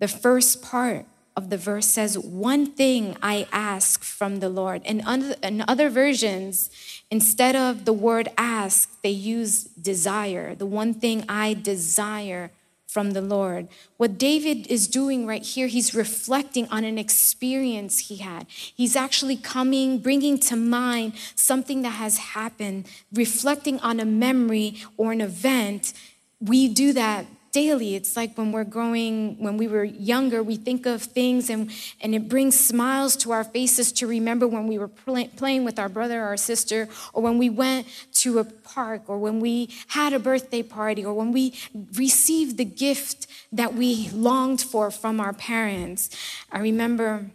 The 0.00 0.08
first 0.08 0.62
part 0.62 1.06
of 1.36 1.50
the 1.50 1.56
verse 1.56 1.86
says, 1.86 2.18
One 2.18 2.66
thing 2.66 3.16
I 3.22 3.46
ask 3.52 4.02
from 4.02 4.40
the 4.40 4.48
Lord. 4.48 4.82
And 4.84 5.02
in 5.42 5.64
other 5.66 5.88
versions, 5.88 6.70
instead 7.10 7.56
of 7.56 7.84
the 7.84 7.92
word 7.92 8.28
ask, 8.38 9.00
they 9.02 9.10
use 9.10 9.64
desire. 9.64 10.54
The 10.54 10.66
one 10.66 10.94
thing 10.94 11.24
I 11.28 11.54
desire 11.54 12.50
from 12.94 13.10
the 13.10 13.20
Lord. 13.20 13.66
What 13.96 14.18
David 14.18 14.68
is 14.68 14.86
doing 14.86 15.26
right 15.26 15.42
here, 15.42 15.66
he's 15.66 15.96
reflecting 15.96 16.68
on 16.68 16.84
an 16.84 16.96
experience 16.96 17.98
he 17.98 18.18
had. 18.18 18.46
He's 18.48 18.94
actually 18.94 19.36
coming, 19.36 19.98
bringing 19.98 20.38
to 20.38 20.54
mind 20.54 21.14
something 21.34 21.82
that 21.82 21.94
has 22.04 22.18
happened, 22.18 22.86
reflecting 23.12 23.80
on 23.80 23.98
a 23.98 24.04
memory 24.04 24.76
or 24.96 25.10
an 25.10 25.20
event. 25.20 25.92
We 26.40 26.68
do 26.68 26.92
that 26.92 27.26
daily. 27.54 27.94
It's 27.94 28.16
like 28.16 28.36
when 28.36 28.50
we're 28.50 28.64
growing, 28.64 29.38
when 29.38 29.56
we 29.56 29.68
were 29.68 29.84
younger, 29.84 30.42
we 30.42 30.56
think 30.56 30.86
of 30.86 31.00
things 31.02 31.48
and, 31.48 31.70
and 32.00 32.12
it 32.12 32.28
brings 32.28 32.58
smiles 32.58 33.14
to 33.18 33.30
our 33.30 33.44
faces 33.44 33.92
to 33.92 34.08
remember 34.08 34.48
when 34.48 34.66
we 34.66 34.76
were 34.76 34.88
play, 34.88 35.28
playing 35.28 35.64
with 35.64 35.78
our 35.78 35.88
brother 35.88 36.20
or 36.20 36.24
our 36.24 36.36
sister, 36.36 36.88
or 37.12 37.22
when 37.22 37.38
we 37.38 37.48
went 37.48 37.86
to 38.14 38.40
a 38.40 38.44
park, 38.44 39.02
or 39.06 39.18
when 39.18 39.38
we 39.38 39.70
had 39.86 40.12
a 40.12 40.18
birthday 40.18 40.64
party, 40.64 41.04
or 41.04 41.14
when 41.14 41.30
we 41.30 41.54
received 41.94 42.56
the 42.56 42.64
gift 42.64 43.28
that 43.52 43.72
we 43.72 44.08
longed 44.10 44.60
for 44.60 44.90
from 44.90 45.20
our 45.20 45.32
parents. 45.32 46.10
I 46.50 46.58
remember 46.58 47.30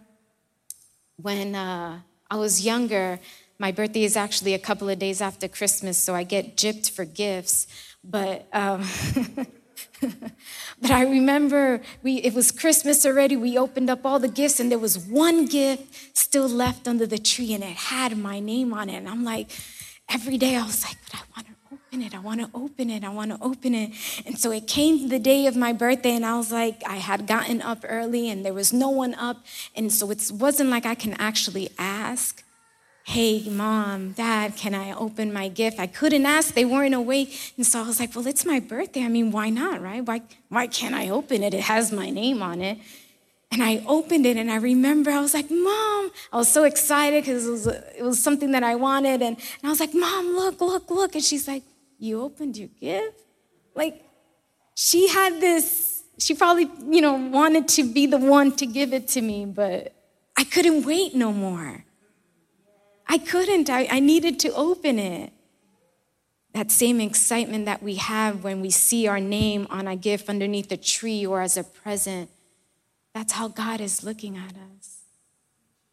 when 1.15 1.55
uh, 1.55 2.01
I 2.29 2.35
was 2.35 2.65
younger, 2.65 3.21
my 3.57 3.71
birthday 3.71 4.03
is 4.03 4.17
actually 4.17 4.53
a 4.53 4.59
couple 4.59 4.89
of 4.89 4.99
days 4.99 5.21
after 5.21 5.47
Christmas, 5.47 5.97
so 5.97 6.13
I 6.13 6.23
get 6.23 6.57
gypped 6.57 6.89
for 6.89 7.05
gifts. 7.05 7.67
But 8.03 8.47
um, 8.53 8.83
but 10.01 10.91
I 10.91 11.03
remember 11.03 11.81
we, 12.03 12.15
it 12.17 12.33
was 12.33 12.51
Christmas 12.51 13.05
already. 13.05 13.35
We 13.35 13.57
opened 13.57 13.89
up 13.89 14.05
all 14.05 14.19
the 14.19 14.27
gifts, 14.27 14.59
and 14.59 14.71
there 14.71 14.79
was 14.79 14.97
one 14.97 15.45
gift 15.45 16.17
still 16.17 16.47
left 16.47 16.87
under 16.87 17.05
the 17.05 17.17
tree, 17.17 17.53
and 17.53 17.63
it 17.63 17.75
had 17.75 18.17
my 18.17 18.39
name 18.39 18.73
on 18.73 18.89
it. 18.89 18.95
And 18.95 19.09
I'm 19.09 19.23
like, 19.23 19.51
every 20.09 20.37
day 20.37 20.55
I 20.55 20.63
was 20.63 20.83
like, 20.83 20.97
but 21.11 21.19
I 21.19 21.23
want 21.35 21.47
to 21.47 21.53
open 21.73 22.01
it. 22.01 22.15
I 22.15 22.19
want 22.19 22.41
to 22.41 22.49
open 22.53 22.89
it. 22.89 23.03
I 23.03 23.09
want 23.09 23.31
to 23.31 23.37
open 23.41 23.75
it. 23.75 23.91
And 24.25 24.37
so 24.37 24.51
it 24.51 24.67
came 24.67 25.09
the 25.09 25.19
day 25.19 25.47
of 25.47 25.55
my 25.55 25.73
birthday, 25.73 26.15
and 26.15 26.25
I 26.25 26.37
was 26.37 26.51
like, 26.51 26.81
I 26.87 26.97
had 26.97 27.27
gotten 27.27 27.61
up 27.61 27.85
early, 27.87 28.29
and 28.29 28.45
there 28.45 28.53
was 28.53 28.71
no 28.71 28.89
one 28.89 29.13
up. 29.15 29.45
And 29.75 29.91
so 29.91 30.09
it 30.11 30.31
wasn't 30.33 30.69
like 30.69 30.85
I 30.85 30.95
can 30.95 31.13
actually 31.13 31.69
ask 31.77 32.43
hey, 33.09 33.41
mom, 33.49 34.11
dad, 34.11 34.55
can 34.55 34.75
I 34.75 34.91
open 34.93 35.33
my 35.33 35.47
gift? 35.47 35.79
I 35.79 35.87
couldn't 35.87 36.27
ask, 36.27 36.53
they 36.53 36.63
weren't 36.63 36.93
awake. 36.93 37.53
And 37.57 37.65
so 37.65 37.81
I 37.81 37.87
was 37.87 37.99
like, 37.99 38.15
well, 38.15 38.27
it's 38.27 38.45
my 38.45 38.59
birthday. 38.59 39.03
I 39.03 39.07
mean, 39.07 39.31
why 39.31 39.49
not, 39.49 39.81
right? 39.81 40.05
Why, 40.05 40.21
why 40.49 40.67
can't 40.67 40.93
I 40.93 41.09
open 41.09 41.41
it? 41.41 41.55
It 41.55 41.61
has 41.61 41.91
my 41.91 42.11
name 42.11 42.43
on 42.43 42.61
it. 42.61 42.77
And 43.51 43.63
I 43.63 43.83
opened 43.87 44.27
it 44.27 44.37
and 44.37 44.51
I 44.51 44.57
remember 44.57 45.09
I 45.09 45.21
was 45.21 45.33
like, 45.33 45.49
Mom, 45.49 46.11
I 46.31 46.37
was 46.37 46.49
so 46.49 46.65
excited 46.65 47.23
because 47.23 47.47
it 47.47 47.49
was, 47.49 47.65
it 47.65 48.03
was 48.03 48.21
something 48.21 48.51
that 48.51 48.61
I 48.61 48.75
wanted. 48.75 49.23
And, 49.23 49.37
and 49.37 49.63
I 49.63 49.69
was 49.69 49.79
like, 49.79 49.95
Mom, 49.95 50.35
look, 50.35 50.61
look, 50.61 50.91
look. 50.91 51.15
And 51.15 51.23
she's 51.23 51.47
like, 51.47 51.63
You 51.97 52.21
opened 52.21 52.57
your 52.57 52.69
gift? 52.79 53.21
Like, 53.73 54.05
she 54.75 55.07
had 55.07 55.41
this, 55.41 56.03
she 56.19 56.35
probably, 56.35 56.69
you 56.87 57.01
know, 57.01 57.15
wanted 57.15 57.69
to 57.69 57.91
be 57.91 58.05
the 58.05 58.19
one 58.19 58.55
to 58.57 58.67
give 58.67 58.93
it 58.93 59.07
to 59.09 59.21
me, 59.21 59.45
but 59.45 59.95
I 60.37 60.43
couldn't 60.43 60.85
wait 60.85 61.15
no 61.15 61.33
more. 61.33 61.85
I 63.09 63.17
couldn't, 63.17 63.71
I, 63.71 63.87
I 63.89 63.99
needed 63.99 64.39
to 64.41 64.53
open 64.53 64.99
it. 64.99 65.33
That 66.53 66.71
same 66.71 67.01
excitement 67.01 67.65
that 67.65 67.81
we 67.81 67.95
have 67.95 68.43
when 68.43 68.61
we 68.61 68.69
see 68.69 69.07
our 69.07 69.19
name 69.19 69.65
on 69.71 69.87
a 69.87 69.95
gift 69.95 70.29
underneath 70.29 70.71
a 70.71 70.77
tree 70.77 71.25
or 71.25 71.41
as 71.41 71.57
a 71.57 71.63
present, 71.63 72.29
that's 73.13 73.33
how 73.33 73.47
God 73.47 73.81
is 73.81 74.03
looking 74.03 74.37
at 74.37 74.51
us. 74.51 74.99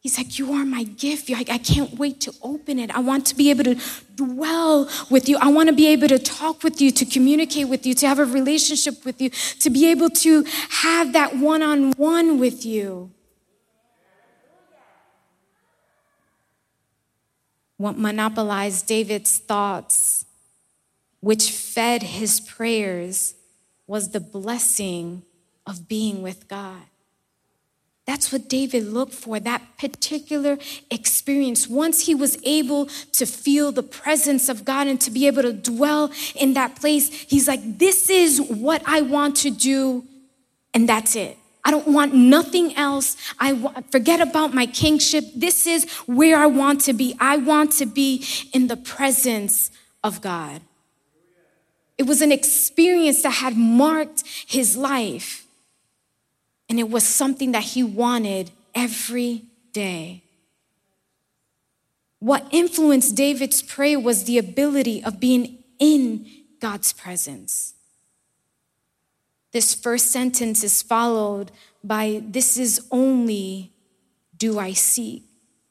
He's 0.00 0.18
like, 0.18 0.38
You 0.38 0.52
are 0.52 0.64
my 0.64 0.84
gift. 0.84 1.30
I, 1.30 1.44
I 1.50 1.58
can't 1.58 1.94
wait 1.94 2.20
to 2.20 2.32
open 2.42 2.78
it. 2.78 2.94
I 2.94 3.00
want 3.00 3.26
to 3.26 3.34
be 3.34 3.50
able 3.50 3.64
to 3.64 3.76
dwell 4.14 4.88
with 5.10 5.28
you. 5.28 5.36
I 5.38 5.48
want 5.48 5.68
to 5.68 5.74
be 5.74 5.88
able 5.88 6.08
to 6.08 6.18
talk 6.18 6.62
with 6.62 6.80
you, 6.80 6.90
to 6.92 7.04
communicate 7.04 7.68
with 7.68 7.84
you, 7.86 7.94
to 7.94 8.06
have 8.06 8.18
a 8.18 8.24
relationship 8.24 9.04
with 9.04 9.20
you, 9.20 9.30
to 9.30 9.70
be 9.70 9.90
able 9.90 10.10
to 10.10 10.44
have 10.70 11.12
that 11.12 11.36
one 11.36 11.62
on 11.62 11.92
one 11.92 12.38
with 12.38 12.64
you. 12.64 13.10
Monopolized 17.78 18.86
David's 18.86 19.38
thoughts, 19.38 20.24
which 21.20 21.50
fed 21.50 22.02
his 22.02 22.40
prayers, 22.40 23.34
was 23.86 24.10
the 24.10 24.20
blessing 24.20 25.22
of 25.66 25.88
being 25.88 26.22
with 26.22 26.48
God. 26.48 26.82
That's 28.06 28.32
what 28.32 28.48
David 28.48 28.84
looked 28.84 29.14
for, 29.14 29.40
that 29.40 29.62
particular 29.78 30.58
experience. 30.92 31.66
Once 31.66 32.06
he 32.06 32.14
was 32.14 32.38
able 32.44 32.86
to 33.12 33.26
feel 33.26 33.72
the 33.72 33.82
presence 33.82 34.48
of 34.48 34.64
God 34.64 34.86
and 34.86 35.00
to 35.00 35.10
be 35.10 35.26
able 35.26 35.42
to 35.42 35.52
dwell 35.52 36.12
in 36.36 36.54
that 36.54 36.76
place, 36.76 37.08
he's 37.08 37.48
like, 37.48 37.78
This 37.78 38.08
is 38.08 38.40
what 38.40 38.82
I 38.86 39.00
want 39.00 39.36
to 39.38 39.50
do, 39.50 40.04
and 40.72 40.88
that's 40.88 41.16
it. 41.16 41.36
I 41.66 41.72
don't 41.72 41.88
want 41.88 42.14
nothing 42.14 42.76
else. 42.76 43.16
I 43.40 43.52
want, 43.54 43.90
forget 43.90 44.20
about 44.20 44.54
my 44.54 44.66
kingship. 44.66 45.24
This 45.34 45.66
is 45.66 45.90
where 46.06 46.38
I 46.38 46.46
want 46.46 46.82
to 46.82 46.92
be. 46.92 47.16
I 47.18 47.38
want 47.38 47.72
to 47.72 47.86
be 47.86 48.24
in 48.52 48.68
the 48.68 48.76
presence 48.76 49.72
of 50.04 50.20
God. 50.20 50.62
It 51.98 52.04
was 52.04 52.22
an 52.22 52.30
experience 52.30 53.22
that 53.22 53.30
had 53.30 53.56
marked 53.56 54.22
his 54.46 54.76
life. 54.76 55.44
And 56.68 56.78
it 56.78 56.88
was 56.88 57.02
something 57.02 57.50
that 57.50 57.64
he 57.64 57.82
wanted 57.82 58.52
every 58.72 59.42
day. 59.72 60.22
What 62.20 62.46
influenced 62.52 63.16
David's 63.16 63.60
prayer 63.60 63.98
was 63.98 64.22
the 64.22 64.38
ability 64.38 65.02
of 65.02 65.18
being 65.18 65.64
in 65.80 66.26
God's 66.60 66.92
presence. 66.92 67.74
This 69.56 69.72
first 69.74 70.08
sentence 70.08 70.62
is 70.62 70.82
followed 70.82 71.50
by, 71.82 72.20
This 72.22 72.58
is 72.58 72.86
only 72.90 73.72
do 74.36 74.58
I 74.58 74.74
seek. 74.74 75.22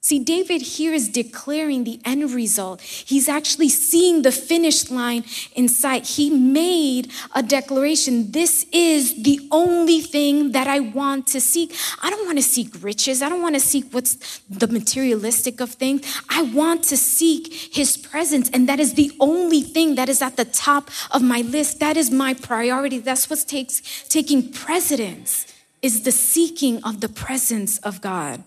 See, 0.05 0.19
David 0.19 0.61
here 0.61 0.93
is 0.93 1.09
declaring 1.09 1.83
the 1.83 1.99
end 2.05 2.29
result. 2.29 2.79
He's 2.79 3.27
actually 3.27 3.69
seeing 3.69 4.21
the 4.21 4.31
finish 4.31 4.91
line 4.91 5.23
in 5.55 5.67
sight. 5.67 6.05
He 6.05 6.29
made 6.29 7.11
a 7.33 7.41
declaration. 7.41 8.29
This 8.29 8.67
is 8.71 9.23
the 9.23 9.39
only 9.49 10.01
thing 10.01 10.51
that 10.51 10.67
I 10.67 10.79
want 10.79 11.25
to 11.33 11.41
seek. 11.41 11.75
I 12.03 12.11
don't 12.11 12.23
want 12.23 12.37
to 12.37 12.43
seek 12.43 12.83
riches. 12.83 13.23
I 13.23 13.29
don't 13.29 13.41
want 13.41 13.55
to 13.55 13.59
seek 13.59 13.91
what's 13.91 14.41
the 14.47 14.67
materialistic 14.67 15.59
of 15.59 15.71
things. 15.71 16.05
I 16.29 16.43
want 16.43 16.83
to 16.83 16.97
seek 16.97 17.51
his 17.73 17.97
presence. 17.97 18.47
And 18.51 18.69
that 18.69 18.79
is 18.79 18.93
the 18.93 19.11
only 19.19 19.61
thing 19.61 19.95
that 19.95 20.07
is 20.07 20.21
at 20.21 20.37
the 20.37 20.45
top 20.45 20.91
of 21.09 21.23
my 21.23 21.41
list. 21.41 21.79
That 21.79 21.97
is 21.97 22.11
my 22.11 22.35
priority. 22.35 22.99
That's 22.99 23.27
what 23.27 23.43
takes 23.47 23.81
taking 24.07 24.51
precedence 24.53 25.47
is 25.81 26.03
the 26.03 26.11
seeking 26.11 26.83
of 26.83 27.01
the 27.01 27.09
presence 27.09 27.79
of 27.79 28.01
God. 28.01 28.43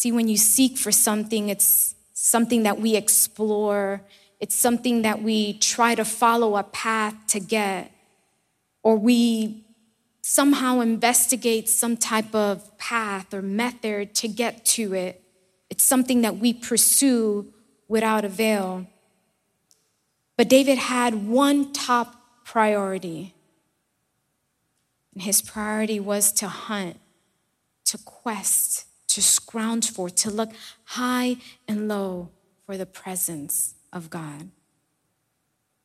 See, 0.00 0.12
when 0.12 0.28
you 0.28 0.38
seek 0.38 0.78
for 0.78 0.90
something, 0.90 1.50
it's 1.50 1.94
something 2.14 2.62
that 2.62 2.80
we 2.80 2.96
explore, 2.96 4.00
it's 4.38 4.54
something 4.54 5.02
that 5.02 5.22
we 5.22 5.58
try 5.58 5.94
to 5.94 6.06
follow 6.06 6.56
a 6.56 6.62
path 6.62 7.14
to 7.26 7.38
get, 7.38 7.92
or 8.82 8.96
we 8.96 9.62
somehow 10.22 10.80
investigate 10.80 11.68
some 11.68 11.98
type 11.98 12.34
of 12.34 12.78
path 12.78 13.34
or 13.34 13.42
method 13.42 14.14
to 14.14 14.28
get 14.28 14.64
to 14.76 14.94
it. 14.94 15.22
It's 15.68 15.84
something 15.84 16.22
that 16.22 16.38
we 16.38 16.54
pursue 16.54 17.52
without 17.86 18.24
avail. 18.24 18.86
But 20.38 20.48
David 20.48 20.78
had 20.78 21.28
one 21.28 21.74
top 21.74 22.46
priority. 22.46 23.34
And 25.12 25.24
his 25.24 25.42
priority 25.42 26.00
was 26.00 26.32
to 26.32 26.48
hunt, 26.48 26.96
to 27.84 27.98
quest, 27.98 28.86
to 29.14 29.22
scrounge 29.22 29.90
for, 29.90 30.10
to 30.10 30.30
look 30.30 30.50
high 30.84 31.36
and 31.66 31.88
low 31.88 32.30
for 32.66 32.76
the 32.76 32.86
presence 32.86 33.74
of 33.92 34.10
God. 34.10 34.50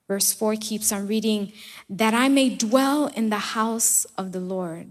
Verse 0.08 0.34
4 0.34 0.55
keeps 0.58 0.91
on 0.91 1.08
reading, 1.08 1.51
that 1.89 2.13
I 2.13 2.29
may 2.29 2.50
dwell 2.50 3.08
in 3.08 3.29
the 3.29 3.38
house 3.58 4.05
of 4.17 4.32
the 4.32 4.39
Lord. 4.39 4.89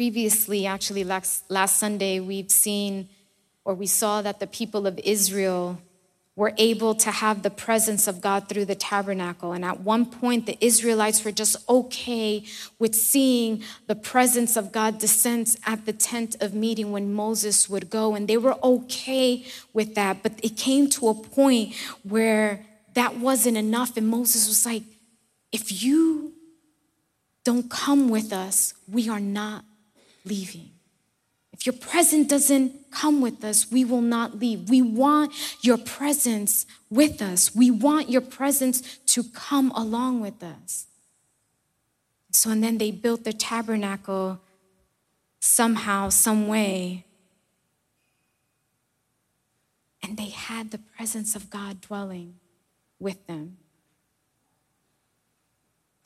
previously, 0.00 0.64
actually, 0.64 1.04
last, 1.04 1.44
last 1.50 1.76
Sunday, 1.76 2.20
we've 2.20 2.50
seen 2.50 3.06
or 3.66 3.74
we 3.74 3.86
saw 3.86 4.22
that 4.22 4.40
the 4.40 4.46
people 4.46 4.86
of 4.86 4.98
Israel 5.04 5.78
were 6.40 6.54
able 6.56 6.94
to 6.94 7.10
have 7.10 7.42
the 7.42 7.50
presence 7.50 8.08
of 8.08 8.22
God 8.22 8.48
through 8.48 8.64
the 8.64 8.74
tabernacle. 8.74 9.52
And 9.52 9.62
at 9.62 9.80
one 9.80 10.06
point, 10.06 10.46
the 10.46 10.56
Israelites 10.64 11.22
were 11.22 11.32
just 11.32 11.54
okay 11.68 12.44
with 12.78 12.94
seeing 12.94 13.62
the 13.88 13.94
presence 13.94 14.56
of 14.56 14.72
God 14.72 14.96
descend 14.98 15.54
at 15.66 15.84
the 15.84 15.92
tent 15.92 16.36
of 16.40 16.54
meeting 16.54 16.92
when 16.92 17.12
Moses 17.12 17.68
would 17.68 17.90
go. 17.90 18.14
And 18.14 18.26
they 18.26 18.38
were 18.38 18.56
okay 18.64 19.44
with 19.74 19.94
that. 19.96 20.22
But 20.22 20.32
it 20.42 20.56
came 20.56 20.88
to 20.96 21.08
a 21.08 21.14
point 21.14 21.74
where 22.04 22.64
that 22.94 23.18
wasn't 23.18 23.58
enough. 23.58 23.98
And 23.98 24.08
Moses 24.08 24.48
was 24.48 24.64
like, 24.64 24.84
if 25.52 25.82
you 25.82 26.32
don't 27.44 27.70
come 27.70 28.08
with 28.08 28.32
us, 28.32 28.72
we 28.90 29.10
are 29.10 29.20
not 29.20 29.66
leaving. 30.24 30.70
If 31.52 31.66
your 31.66 31.74
presence 31.74 32.28
doesn't 32.28 32.90
come 32.90 33.20
with 33.20 33.44
us, 33.44 33.70
we 33.70 33.84
will 33.84 34.00
not 34.00 34.38
leave. 34.38 34.70
We 34.70 34.82
want 34.82 35.32
your 35.62 35.78
presence 35.78 36.64
with 36.88 37.20
us. 37.20 37.54
We 37.54 37.70
want 37.70 38.08
your 38.08 38.20
presence 38.20 38.98
to 39.06 39.24
come 39.24 39.70
along 39.72 40.20
with 40.20 40.42
us. 40.42 40.86
So, 42.32 42.50
and 42.50 42.62
then 42.62 42.78
they 42.78 42.90
built 42.90 43.24
the 43.24 43.32
tabernacle 43.32 44.40
somehow, 45.40 46.10
some 46.10 46.46
way. 46.46 47.04
And 50.02 50.16
they 50.16 50.28
had 50.30 50.70
the 50.70 50.78
presence 50.78 51.34
of 51.34 51.50
God 51.50 51.80
dwelling 51.80 52.36
with 52.98 53.26
them. 53.26 53.58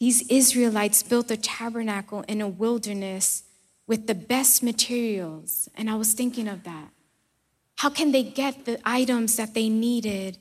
These 0.01 0.29
Israelites 0.29 1.03
built 1.03 1.31
a 1.31 1.37
tabernacle 1.37 2.25
in 2.27 2.41
a 2.41 2.49
wilderness 2.49 3.45
with 3.87 4.07
the 4.07 4.15
best 4.15 4.63
materials. 4.63 5.69
And 5.77 5.91
I 5.91 5.95
was 5.95 6.13
thinking 6.15 6.49
of 6.49 6.65
that. 6.65 6.91
How 7.77 7.91
can 7.91 8.13
they 8.13 8.23
get 8.23 8.65
the 8.65 8.79
items 8.85 9.37
that 9.37 9.55
they 9.55 9.69
needed 9.69 10.39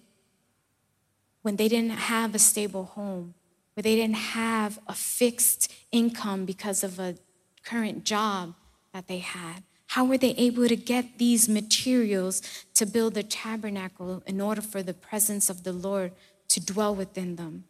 when 1.41 1.57
they 1.57 1.67
didn't 1.67 1.91
have 1.91 2.33
a 2.33 2.39
stable 2.39 2.85
home, 2.85 3.33
where 3.73 3.81
they 3.81 3.95
didn't 3.95 4.15
have 4.15 4.79
a 4.87 4.93
fixed 4.93 5.73
income 5.91 6.45
because 6.45 6.83
of 6.83 6.99
a 6.99 7.15
current 7.63 8.05
job 8.05 8.53
that 8.93 9.07
they 9.07 9.19
had? 9.19 9.63
How 9.87 10.05
were 10.05 10.17
they 10.17 10.31
able 10.31 10.67
to 10.67 10.75
get 10.75 11.17
these 11.17 11.49
materials 11.49 12.41
to 12.75 12.85
build 12.85 13.13
the 13.13 13.23
tabernacle 13.23 14.23
in 14.25 14.41
order 14.41 14.61
for 14.61 14.81
the 14.81 14.93
presence 14.93 15.49
of 15.49 15.63
the 15.63 15.73
Lord 15.73 16.13
to 16.47 16.59
dwell 16.59 16.95
within 16.95 17.35
them? 17.35 17.65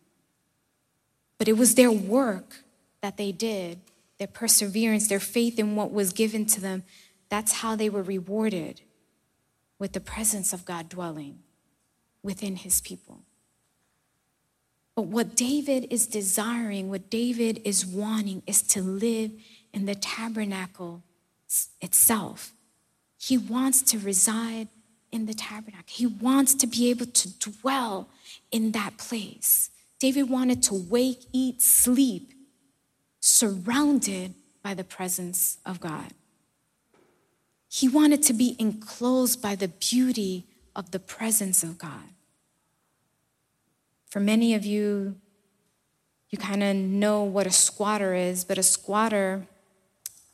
But 1.37 1.47
it 1.47 1.57
was 1.57 1.75
their 1.75 1.91
work 1.91 2.63
that 3.01 3.17
they 3.17 3.31
did 3.31 3.79
their 4.17 4.27
perseverance, 4.27 5.07
their 5.07 5.19
faith 5.19 5.59
in 5.59 5.75
what 5.75 5.91
was 5.91 6.13
given 6.13 6.45
to 6.47 6.61
them, 6.61 6.83
that's 7.29 7.53
how 7.53 7.75
they 7.75 7.89
were 7.89 8.03
rewarded 8.03 8.81
with 9.79 9.93
the 9.93 9.99
presence 9.99 10.53
of 10.53 10.65
God 10.65 10.89
dwelling 10.89 11.39
within 12.21 12.55
his 12.55 12.79
people. 12.81 13.23
But 14.95 15.03
what 15.03 15.35
David 15.35 15.87
is 15.89 16.05
desiring, 16.05 16.89
what 16.89 17.09
David 17.09 17.61
is 17.65 17.85
wanting, 17.85 18.43
is 18.45 18.61
to 18.63 18.81
live 18.81 19.31
in 19.73 19.85
the 19.85 19.95
tabernacle 19.95 21.03
itself. 21.81 22.53
He 23.17 23.37
wants 23.37 23.81
to 23.83 23.97
reside 23.97 24.67
in 25.11 25.25
the 25.25 25.33
tabernacle, 25.33 25.85
he 25.87 26.07
wants 26.07 26.55
to 26.55 26.67
be 26.67 26.89
able 26.89 27.05
to 27.05 27.29
dwell 27.39 28.09
in 28.51 28.71
that 28.71 28.97
place. 28.97 29.69
David 29.99 30.29
wanted 30.29 30.63
to 30.63 30.73
wake, 30.73 31.25
eat, 31.31 31.61
sleep 31.61 32.31
surrounded 33.25 34.33
by 34.61 34.73
the 34.73 34.83
presence 34.83 35.57
of 35.65 35.79
God. 35.79 36.11
He 37.69 37.87
wanted 37.87 38.21
to 38.23 38.33
be 38.33 38.57
enclosed 38.59 39.41
by 39.41 39.55
the 39.55 39.69
beauty 39.69 40.43
of 40.75 40.91
the 40.91 40.99
presence 40.99 41.63
of 41.63 41.77
God. 41.77 42.09
For 44.09 44.19
many 44.19 44.53
of 44.55 44.65
you, 44.65 45.15
you 46.31 46.37
kind 46.37 46.61
of 46.63 46.75
know 46.75 47.23
what 47.23 47.47
a 47.47 47.51
squatter 47.51 48.13
is, 48.13 48.43
but 48.43 48.57
a 48.57 48.63
squatter, 48.63 49.47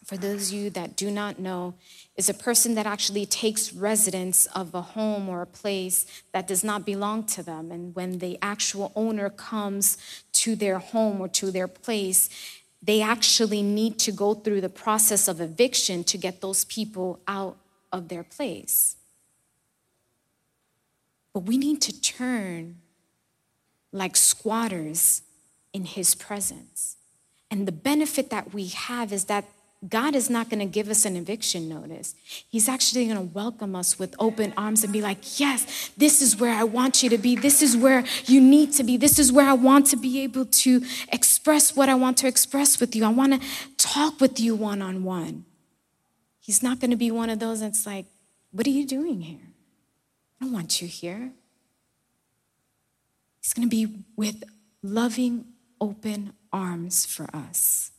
for 0.03 0.17
those 0.17 0.49
of 0.49 0.57
you 0.57 0.69
that 0.71 0.95
do 0.95 1.11
not 1.11 1.37
know, 1.37 1.75
is 2.17 2.27
a 2.27 2.33
person 2.33 2.73
that 2.73 2.87
actually 2.87 3.27
takes 3.27 3.71
residence 3.71 4.47
of 4.47 4.73
a 4.73 4.81
home 4.81 5.29
or 5.29 5.43
a 5.43 5.45
place 5.45 6.07
that 6.33 6.47
does 6.47 6.63
not 6.63 6.87
belong 6.87 7.23
to 7.25 7.43
them. 7.43 7.71
And 7.71 7.95
when 7.95 8.17
the 8.17 8.39
actual 8.41 8.91
owner 8.95 9.29
comes 9.29 9.97
to 10.33 10.55
their 10.55 10.79
home 10.79 11.21
or 11.21 11.27
to 11.29 11.51
their 11.51 11.67
place, 11.67 12.29
they 12.81 13.01
actually 13.01 13.61
need 13.61 13.99
to 13.99 14.11
go 14.11 14.33
through 14.33 14.61
the 14.61 14.69
process 14.69 15.27
of 15.27 15.41
eviction 15.41 16.03
to 16.05 16.17
get 16.17 16.41
those 16.41 16.63
people 16.65 17.19
out 17.27 17.57
of 17.91 18.07
their 18.07 18.23
place. 18.23 18.95
But 21.33 21.41
we 21.41 21.57
need 21.57 21.81
to 21.81 22.01
turn 22.01 22.77
like 23.91 24.15
squatters 24.15 25.23
in 25.73 25.85
his 25.85 26.15
presence. 26.15 26.97
And 27.51 27.67
the 27.67 27.71
benefit 27.71 28.29
that 28.29 28.53
we 28.53 28.67
have 28.67 29.11
is 29.11 29.25
that 29.25 29.45
God 29.87 30.13
is 30.13 30.29
not 30.29 30.49
going 30.49 30.59
to 30.59 30.65
give 30.65 30.89
us 30.89 31.05
an 31.05 31.15
eviction 31.15 31.69
notice. 31.69 32.13
He's 32.25 32.67
actually 32.67 33.05
going 33.05 33.15
to 33.15 33.33
welcome 33.33 33.77
us 33.77 33.97
with 33.97 34.13
open 34.19 34.53
arms 34.57 34.83
and 34.83 34.91
be 34.91 35.01
like, 35.01 35.39
Yes, 35.39 35.89
this 35.95 36.21
is 36.21 36.35
where 36.35 36.53
I 36.53 36.63
want 36.63 37.01
you 37.01 37.09
to 37.09 37.17
be. 37.17 37.37
This 37.37 37.61
is 37.61 37.77
where 37.77 38.03
you 38.25 38.41
need 38.41 38.73
to 38.73 38.83
be. 38.83 38.97
This 38.97 39.17
is 39.17 39.31
where 39.31 39.47
I 39.47 39.53
want 39.53 39.87
to 39.87 39.95
be 39.95 40.21
able 40.21 40.45
to 40.45 40.83
express 41.13 41.77
what 41.77 41.87
I 41.87 41.95
want 41.95 42.17
to 42.17 42.27
express 42.27 42.81
with 42.81 42.93
you. 42.93 43.05
I 43.05 43.09
want 43.09 43.41
to 43.41 43.47
talk 43.77 44.19
with 44.19 44.37
you 44.37 44.53
one 44.53 44.81
on 44.81 45.05
one. 45.05 45.45
He's 46.41 46.61
not 46.61 46.81
going 46.81 46.91
to 46.91 46.97
be 46.97 47.11
one 47.11 47.29
of 47.29 47.39
those 47.39 47.61
that's 47.61 47.85
like, 47.85 48.05
What 48.51 48.67
are 48.67 48.71
you 48.71 48.85
doing 48.85 49.21
here? 49.21 49.47
I 50.41 50.45
don't 50.45 50.53
want 50.53 50.81
you 50.81 50.89
here. 50.89 51.31
He's 53.41 53.53
going 53.53 53.69
to 53.69 53.73
be 53.73 54.03
with 54.17 54.43
loving, 54.83 55.45
open 55.79 56.33
arms 56.51 57.05
for 57.05 57.33
us. 57.33 57.91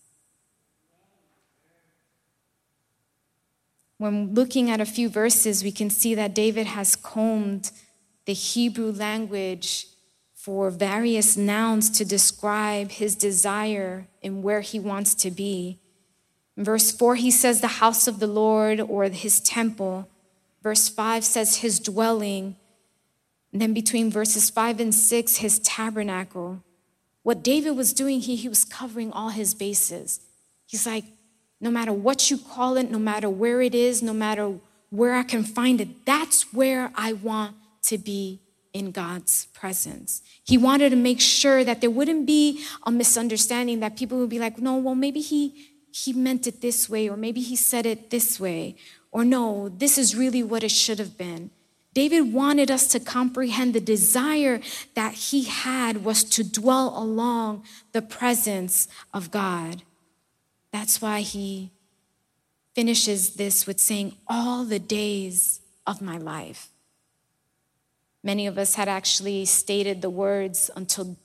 When 4.01 4.33
looking 4.33 4.71
at 4.71 4.81
a 4.81 4.87
few 4.87 5.11
verses, 5.11 5.63
we 5.63 5.73
can 5.73 5.91
see 5.91 6.15
that 6.15 6.35
David 6.35 6.67
has 6.69 6.97
combed 6.97 7.71
the 8.25 8.33
Hebrew 8.33 8.93
language 8.93 9.89
for 10.33 10.71
various 10.71 11.37
nouns 11.37 11.91
to 11.99 12.07
describe 12.07 12.93
his 12.93 13.15
desire 13.15 14.09
and 14.23 14.43
where 14.43 14.63
he 14.63 14.81
wants 14.81 15.15
to 15.17 15.31
be. 15.31 15.81
In 16.57 16.65
verse 16.65 16.91
4, 16.91 17.17
he 17.17 17.31
says 17.31 17.61
the 17.61 17.77
house 17.83 18.09
of 18.09 18.21
the 18.21 18.27
Lord 18.27 18.81
or 18.81 19.05
his 19.05 19.39
temple. 19.39 20.09
Verse 20.63 20.89
5 20.89 21.23
says 21.23 21.57
his 21.57 21.79
dwelling. 21.79 22.57
And 23.53 23.61
then 23.61 23.75
between 23.75 24.11
verses 24.11 24.49
5 24.49 24.81
and 24.81 24.95
6, 24.95 25.37
his 25.37 25.59
tabernacle. 25.59 26.65
What 27.23 27.43
David 27.43 27.73
was 27.73 27.93
doing 27.93 28.21
here, 28.21 28.39
he 28.39 28.49
was 28.49 28.65
covering 28.65 29.13
all 29.13 29.29
his 29.29 29.53
bases. 29.53 30.21
He's 30.65 30.87
like, 30.87 31.05
no 31.61 31.71
matter 31.71 31.93
what 31.93 32.31
you 32.31 32.39
call 32.39 32.77
it, 32.77 32.91
no 32.91 32.99
matter 32.99 33.29
where 33.29 33.61
it 33.61 33.75
is, 33.75 34.03
no 34.03 34.13
matter 34.13 34.55
where 34.91 35.15
I 35.15 35.23
can 35.23 35.45
find 35.45 35.81
it, 35.81 36.05
that's 36.05 36.53
where 36.53 36.91
I 36.95 37.13
want 37.13 37.55
to 37.83 37.99
be 37.99 38.41
in 38.73 38.91
God's 38.93 39.47
presence. 39.47 40.23
He 40.45 40.57
wanted 40.57 40.91
to 40.91 40.97
make 40.97 41.21
sure 41.21 41.65
that 41.65 41.81
there 41.81 41.91
wouldn't 41.91 42.27
be 42.27 42.65
a 42.85 42.91
misunderstanding 42.91 43.81
that 43.81 43.97
people 43.97 44.19
would 44.19 44.31
be 44.31 44.39
like, 44.39 44.59
"No, 44.59 44.77
well 44.77 44.95
maybe 44.95 45.21
he 45.21 45.67
he 45.93 46.13
meant 46.13 46.47
it 46.47 46.61
this 46.61 46.89
way 46.89 47.09
or 47.09 47.17
maybe 47.17 47.41
he 47.41 47.57
said 47.57 47.85
it 47.85 48.11
this 48.11 48.39
way 48.39 48.77
or 49.11 49.25
no, 49.25 49.69
this 49.69 49.99
is 49.99 50.15
really 50.15 50.43
what 50.43 50.63
it 50.63 50.71
should 50.71 50.99
have 50.99 51.19
been." 51.19 51.51
David 51.93 52.33
wanted 52.33 52.71
us 52.71 52.87
to 52.89 53.01
comprehend 53.01 53.75
the 53.75 53.81
desire 53.81 54.61
that 54.95 55.15
he 55.15 55.43
had 55.43 56.05
was 56.05 56.23
to 56.23 56.45
dwell 56.45 56.95
along 56.97 57.65
the 57.93 58.03
presence 58.03 58.87
of 59.13 59.33
God. 59.33 59.83
That's 60.73 61.03
why 61.03 61.21
he 61.21 61.71
finishes 62.75 63.35
this 63.35 63.67
with 63.67 63.81
saying, 63.81 64.17
All 64.27 64.65
the 64.65 64.79
days 64.79 65.61
of 65.87 66.01
my 66.01 66.19
life. 66.19 66.69
Many 68.23 68.47
of 68.47 68.59
us 68.59 68.75
had 68.75 68.89
actually 68.89 69.45
stated 69.47 70.03
the 70.03 70.11
words, 70.11 70.71
Until 70.77 71.17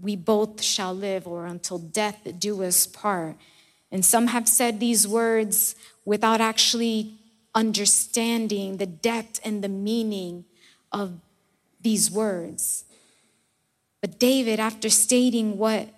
we 0.00 0.16
both 0.16 0.62
shall 0.62 0.94
live, 0.94 1.26
or 1.26 1.46
until 1.46 1.78
death 1.78 2.26
do 2.38 2.62
us 2.62 2.86
part. 2.86 3.36
And 3.90 4.04
some 4.04 4.28
have 4.28 4.48
said 4.48 4.80
these 4.80 5.06
words 5.06 5.74
without 6.04 6.40
actually 6.40 7.14
understanding 7.54 8.76
the 8.76 8.86
depth 8.86 9.40
and 9.44 9.62
the 9.62 9.68
meaning 9.68 10.44
of 10.92 11.20
these 11.80 12.10
words. 12.10 12.84
But 14.00 14.18
David, 14.18 14.60
after 14.60 14.90
stating 14.90 15.56
what 15.56 15.88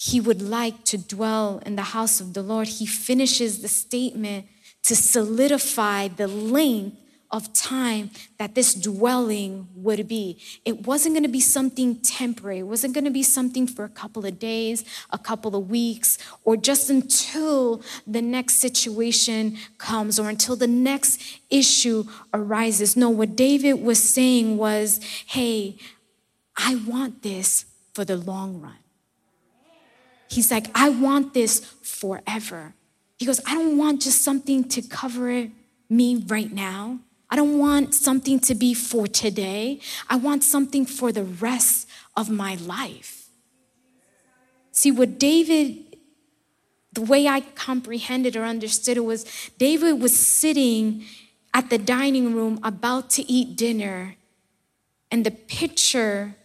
he 0.00 0.18
would 0.18 0.40
like 0.40 0.82
to 0.84 0.96
dwell 0.96 1.60
in 1.66 1.76
the 1.76 1.82
house 1.82 2.22
of 2.22 2.32
the 2.32 2.42
Lord, 2.42 2.66
he 2.66 2.86
finishes 2.86 3.60
the 3.60 3.68
statement 3.68 4.46
to 4.84 4.96
solidify 4.96 6.08
the 6.08 6.26
length 6.26 6.96
of 7.30 7.52
time 7.52 8.10
that 8.38 8.54
this 8.54 8.72
dwelling 8.72 9.68
would 9.74 10.08
be. 10.08 10.40
It 10.64 10.86
wasn't 10.86 11.16
going 11.16 11.24
to 11.24 11.28
be 11.28 11.40
something 11.40 11.96
temporary. 11.96 12.60
It 12.60 12.66
wasn't 12.66 12.94
going 12.94 13.04
to 13.04 13.10
be 13.10 13.22
something 13.22 13.66
for 13.66 13.84
a 13.84 13.90
couple 13.90 14.24
of 14.24 14.38
days, 14.38 14.86
a 15.10 15.18
couple 15.18 15.54
of 15.54 15.68
weeks, 15.68 16.16
or 16.44 16.56
just 16.56 16.88
until 16.88 17.82
the 18.06 18.22
next 18.22 18.54
situation 18.54 19.58
comes 19.76 20.18
or 20.18 20.30
until 20.30 20.56
the 20.56 20.66
next 20.66 21.20
issue 21.50 22.04
arises. 22.32 22.96
No, 22.96 23.10
what 23.10 23.36
David 23.36 23.74
was 23.74 24.02
saying 24.02 24.56
was, 24.56 24.98
hey, 25.26 25.76
I 26.56 26.76
want 26.86 27.22
this 27.22 27.66
for 27.92 28.06
the 28.06 28.16
long 28.16 28.62
run. 28.62 28.79
He's 30.30 30.50
like, 30.50 30.66
I 30.74 30.88
want 30.88 31.34
this 31.34 31.60
forever. 31.82 32.74
He 33.18 33.26
goes, 33.26 33.40
I 33.44 33.54
don't 33.54 33.76
want 33.76 34.00
just 34.00 34.22
something 34.22 34.64
to 34.68 34.80
cover 34.80 35.48
me 35.88 36.24
right 36.28 36.50
now. 36.50 37.00
I 37.28 37.36
don't 37.36 37.58
want 37.58 37.94
something 37.94 38.40
to 38.40 38.54
be 38.54 38.72
for 38.72 39.06
today. 39.06 39.80
I 40.08 40.16
want 40.16 40.42
something 40.44 40.86
for 40.86 41.12
the 41.12 41.24
rest 41.24 41.88
of 42.16 42.30
my 42.30 42.54
life. 42.54 43.28
See, 44.72 44.90
what 44.90 45.18
David, 45.18 45.96
the 46.92 47.02
way 47.02 47.26
I 47.26 47.40
comprehended 47.40 48.36
or 48.36 48.44
understood 48.44 48.96
it 48.96 49.04
was 49.04 49.26
David 49.58 50.00
was 50.00 50.16
sitting 50.16 51.04
at 51.52 51.70
the 51.70 51.78
dining 51.78 52.34
room 52.34 52.60
about 52.62 53.10
to 53.10 53.30
eat 53.30 53.56
dinner, 53.56 54.16
and 55.10 55.26
the 55.26 55.32
picture 55.32 56.36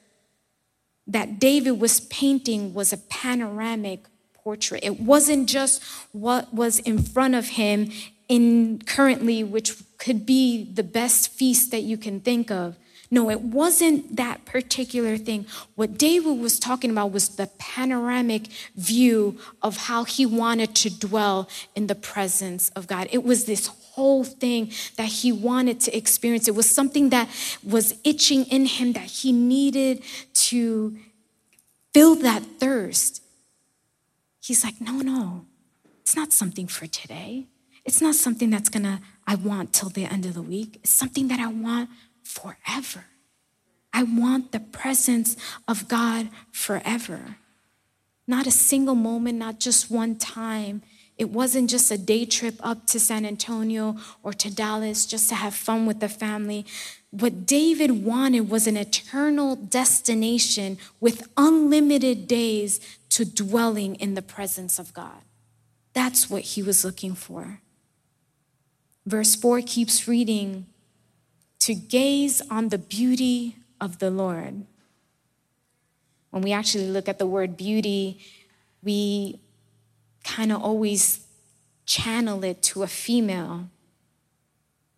that 1.07 1.39
David 1.39 1.79
was 1.79 1.99
painting 2.01 2.73
was 2.73 2.91
a 2.91 2.97
panoramic 2.97 4.05
portrait. 4.33 4.83
It 4.83 4.99
wasn't 4.99 5.49
just 5.49 5.83
what 6.11 6.53
was 6.53 6.79
in 6.79 7.01
front 7.01 7.35
of 7.35 7.49
him 7.49 7.91
in 8.27 8.81
currently, 8.85 9.43
which 9.43 9.75
could 9.97 10.25
be 10.25 10.71
the 10.71 10.83
best 10.83 11.31
feast 11.31 11.71
that 11.71 11.81
you 11.81 11.97
can 11.97 12.19
think 12.19 12.49
of. 12.51 12.75
No, 13.11 13.29
it 13.29 13.41
wasn't 13.41 14.15
that 14.15 14.45
particular 14.45 15.17
thing. 15.17 15.45
What 15.75 15.97
David 15.97 16.39
was 16.39 16.59
talking 16.59 16.89
about 16.89 17.11
was 17.11 17.29
the 17.29 17.47
panoramic 17.59 18.47
view 18.75 19.37
of 19.61 19.77
how 19.77 20.05
he 20.05 20.25
wanted 20.25 20.75
to 20.75 20.89
dwell 20.89 21.47
in 21.75 21.87
the 21.87 21.95
presence 21.95 22.69
of 22.69 22.87
God. 22.87 23.07
It 23.11 23.23
was 23.23 23.45
this 23.45 23.67
whole 23.67 24.23
thing 24.23 24.71
that 24.97 25.07
he 25.07 25.31
wanted 25.31 25.79
to 25.81 25.95
experience. 25.95 26.47
It 26.47 26.55
was 26.55 26.69
something 26.69 27.09
that 27.09 27.29
was 27.63 27.95
itching 28.03 28.45
in 28.45 28.65
him 28.65 28.93
that 28.93 29.05
he 29.05 29.31
needed 29.31 30.03
to 30.33 30.97
fill 31.93 32.15
that 32.15 32.43
thirst. 32.59 33.21
He's 34.41 34.63
like, 34.63 34.81
no, 34.81 34.99
no, 34.99 35.45
it's 36.01 36.15
not 36.15 36.33
something 36.33 36.67
for 36.67 36.87
today. 36.87 37.47
It's 37.85 38.01
not 38.01 38.15
something 38.15 38.49
that's 38.49 38.67
gonna, 38.67 38.99
I 39.25 39.35
want 39.35 39.71
till 39.71 39.89
the 39.89 40.05
end 40.05 40.25
of 40.25 40.33
the 40.33 40.41
week. 40.41 40.79
It's 40.83 40.91
something 40.91 41.27
that 41.29 41.39
I 41.39 41.47
want 41.47 41.89
forever. 42.25 43.05
I 43.93 44.03
want 44.03 44.51
the 44.51 44.59
presence 44.59 45.37
of 45.67 45.87
God 45.87 46.27
forever. 46.51 47.37
Not 48.27 48.47
a 48.47 48.51
single 48.51 48.95
moment, 48.95 49.37
not 49.37 49.59
just 49.59 49.89
one 49.89 50.17
time. 50.17 50.81
It 51.17 51.29
wasn't 51.29 51.69
just 51.69 51.91
a 51.91 51.97
day 51.97 52.25
trip 52.25 52.55
up 52.59 52.87
to 52.87 52.99
San 52.99 53.25
Antonio 53.25 53.95
or 54.21 54.33
to 54.33 54.53
Dallas 54.53 55.05
just 55.05 55.29
to 55.29 55.35
have 55.35 55.53
fun 55.53 55.85
with 55.85 56.01
the 56.01 56.09
family. 56.09 56.65
What 57.11 57.45
David 57.45 58.03
wanted 58.03 58.49
was 58.49 58.67
an 58.67 58.75
eternal 58.75 59.55
destination 59.55 60.77
with 60.99 61.29
unlimited 61.37 62.27
days 62.27 62.81
to 63.11 63.23
dwelling 63.23 63.95
in 63.95 64.15
the 64.15 64.21
presence 64.21 64.77
of 64.77 64.93
God. 64.93 65.21
That's 65.93 66.29
what 66.29 66.41
he 66.41 66.61
was 66.61 66.83
looking 66.83 67.15
for. 67.15 67.61
Verse 69.05 69.35
4 69.35 69.61
keeps 69.61 70.05
reading 70.07 70.65
to 71.59 71.73
gaze 71.73 72.41
on 72.49 72.69
the 72.69 72.77
beauty 72.77 73.57
of 73.81 73.99
the 73.99 74.09
Lord. 74.09 74.65
When 76.31 76.43
we 76.43 76.51
actually 76.51 76.87
look 76.87 77.07
at 77.07 77.19
the 77.19 77.25
word 77.25 77.55
beauty, 77.55 78.19
we 78.83 79.39
kind 80.23 80.51
of 80.51 80.61
always 80.61 81.25
channel 81.85 82.43
it 82.43 82.61
to 82.63 82.83
a 82.83 82.87
female. 82.87 83.69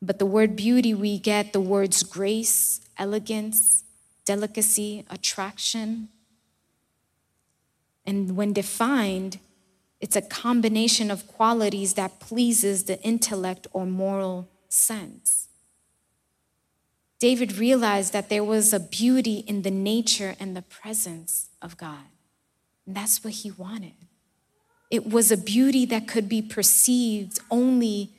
But 0.01 0.19
the 0.19 0.25
word 0.25 0.55
beauty, 0.55 0.93
we 0.93 1.19
get 1.19 1.53
the 1.53 1.59
words 1.59 2.03
grace, 2.03 2.81
elegance, 2.97 3.83
delicacy, 4.25 5.05
attraction. 5.09 6.09
And 8.05 8.35
when 8.35 8.53
defined, 8.53 9.39
it's 9.99 10.15
a 10.15 10.21
combination 10.21 11.09
of 11.09 11.27
qualities 11.27 11.95
that 11.95 12.19
pleases 12.19 12.83
the 12.83 13.01
intellect 13.01 13.67
or 13.73 13.85
moral 13.85 14.47
sense. 14.69 15.46
David 17.19 17.57
realized 17.57 18.13
that 18.13 18.29
there 18.29 18.43
was 18.43 18.73
a 18.73 18.79
beauty 18.79 19.43
in 19.47 19.63
the 19.63 19.71
nature 19.71 20.35
and 20.39 20.55
the 20.55 20.61
presence 20.61 21.49
of 21.61 21.77
God. 21.77 22.05
And 22.85 22.95
that's 22.95 23.23
what 23.23 23.33
he 23.33 23.51
wanted. 23.51 23.93
It 24.91 25.07
was 25.07 25.31
a 25.31 25.37
beauty 25.37 25.85
that 25.87 26.07
could 26.07 26.29
be 26.29 26.41
perceived 26.41 27.39
only 27.49 28.11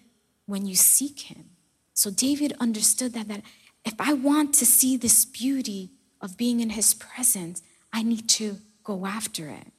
when 0.47 0.67
you 0.67 0.75
seek 0.75 1.21
him. 1.21 1.51
So 1.95 2.11
David 2.11 2.55
understood 2.61 3.13
that, 3.15 3.29
that 3.29 3.43
if 3.85 3.95
I 3.99 4.13
want 4.13 4.55
to 4.55 4.67
see 4.67 4.97
this 4.97 5.25
beauty 5.25 5.91
of 6.21 6.37
being 6.37 6.61
in 6.61 6.71
his 6.71 6.95
presence, 6.95 7.63
I 7.93 8.03
need 8.03 8.29
to 8.31 8.59
go 8.85 9.07
after 9.07 9.49
it. 9.49 9.73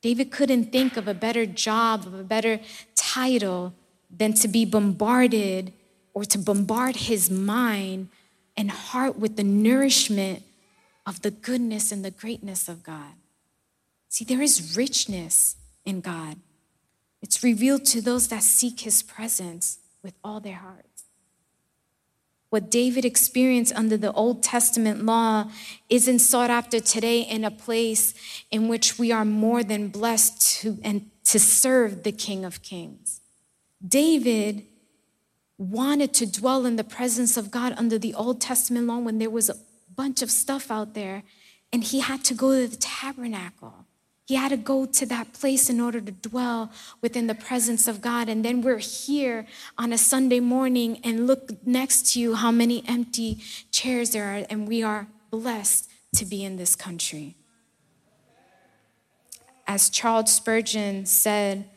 David 0.00 0.30
couldn't 0.30 0.70
think 0.70 0.96
of 0.96 1.08
a 1.08 1.14
better 1.14 1.46
job, 1.46 2.06
of 2.06 2.14
a 2.14 2.22
better 2.22 2.60
title 2.94 3.74
than 4.10 4.32
to 4.34 4.48
be 4.48 4.64
bombarded 4.64 5.72
or 6.12 6.24
to 6.24 6.38
bombard 6.38 6.96
his 6.96 7.30
mind 7.30 8.08
and 8.56 8.70
heart 8.70 9.18
with 9.18 9.36
the 9.36 9.44
nourishment 9.44 10.42
of 11.06 11.22
the 11.22 11.30
goodness 11.30 11.92
and 11.92 12.04
the 12.04 12.10
greatness 12.10 12.68
of 12.68 12.82
God. 12.82 13.14
See, 14.08 14.24
there 14.24 14.42
is 14.42 14.76
richness 14.76 15.56
in 15.84 16.00
God. 16.00 16.36
It's 17.20 17.42
revealed 17.42 17.84
to 17.86 18.00
those 18.00 18.28
that 18.28 18.42
seek 18.42 18.80
his 18.80 19.02
presence 19.02 19.78
with 20.02 20.14
all 20.22 20.40
their 20.40 20.56
hearts. 20.56 21.04
What 22.50 22.70
David 22.70 23.04
experienced 23.04 23.74
under 23.74 23.96
the 23.96 24.12
Old 24.12 24.42
Testament 24.42 25.04
law 25.04 25.50
isn't 25.88 26.20
sought 26.20 26.50
after 26.50 26.78
today 26.78 27.22
in 27.22 27.42
a 27.42 27.50
place 27.50 28.14
in 28.52 28.68
which 28.68 28.96
we 28.96 29.10
are 29.10 29.24
more 29.24 29.64
than 29.64 29.88
blessed 29.88 30.60
to, 30.60 30.78
and 30.84 31.10
to 31.24 31.40
serve 31.40 32.04
the 32.04 32.12
King 32.12 32.44
of 32.44 32.62
Kings. 32.62 33.20
David 33.84 34.66
wanted 35.58 36.12
to 36.14 36.26
dwell 36.26 36.66
in 36.66 36.76
the 36.76 36.84
presence 36.84 37.36
of 37.36 37.50
God 37.50 37.74
under 37.76 37.98
the 37.98 38.14
Old 38.14 38.40
Testament 38.40 38.86
law 38.86 38.98
when 38.98 39.18
there 39.18 39.30
was 39.30 39.48
a 39.48 39.56
bunch 39.94 40.22
of 40.22 40.30
stuff 40.30 40.70
out 40.70 40.94
there, 40.94 41.22
and 41.72 41.84
he 41.84 42.00
had 42.00 42.24
to 42.24 42.34
go 42.34 42.52
to 42.52 42.68
the 42.68 42.76
tabernacle. 42.76 43.86
He 44.26 44.36
had 44.36 44.48
to 44.48 44.56
go 44.56 44.86
to 44.86 45.06
that 45.06 45.34
place 45.34 45.68
in 45.68 45.80
order 45.80 46.00
to 46.00 46.10
dwell 46.10 46.72
within 47.02 47.26
the 47.26 47.34
presence 47.34 47.86
of 47.86 48.00
God. 48.00 48.28
And 48.28 48.42
then 48.42 48.62
we're 48.62 48.78
here 48.78 49.46
on 49.76 49.92
a 49.92 49.98
Sunday 49.98 50.40
morning 50.40 50.98
and 51.04 51.26
look 51.26 51.66
next 51.66 52.14
to 52.14 52.20
you 52.20 52.34
how 52.34 52.50
many 52.50 52.82
empty 52.88 53.42
chairs 53.70 54.10
there 54.10 54.24
are, 54.24 54.46
and 54.48 54.66
we 54.66 54.82
are 54.82 55.08
blessed 55.30 55.90
to 56.16 56.24
be 56.24 56.42
in 56.42 56.56
this 56.56 56.74
country. 56.74 57.36
As 59.66 59.90
Charles 59.90 60.34
Spurgeon 60.34 61.04
said, 61.04 61.68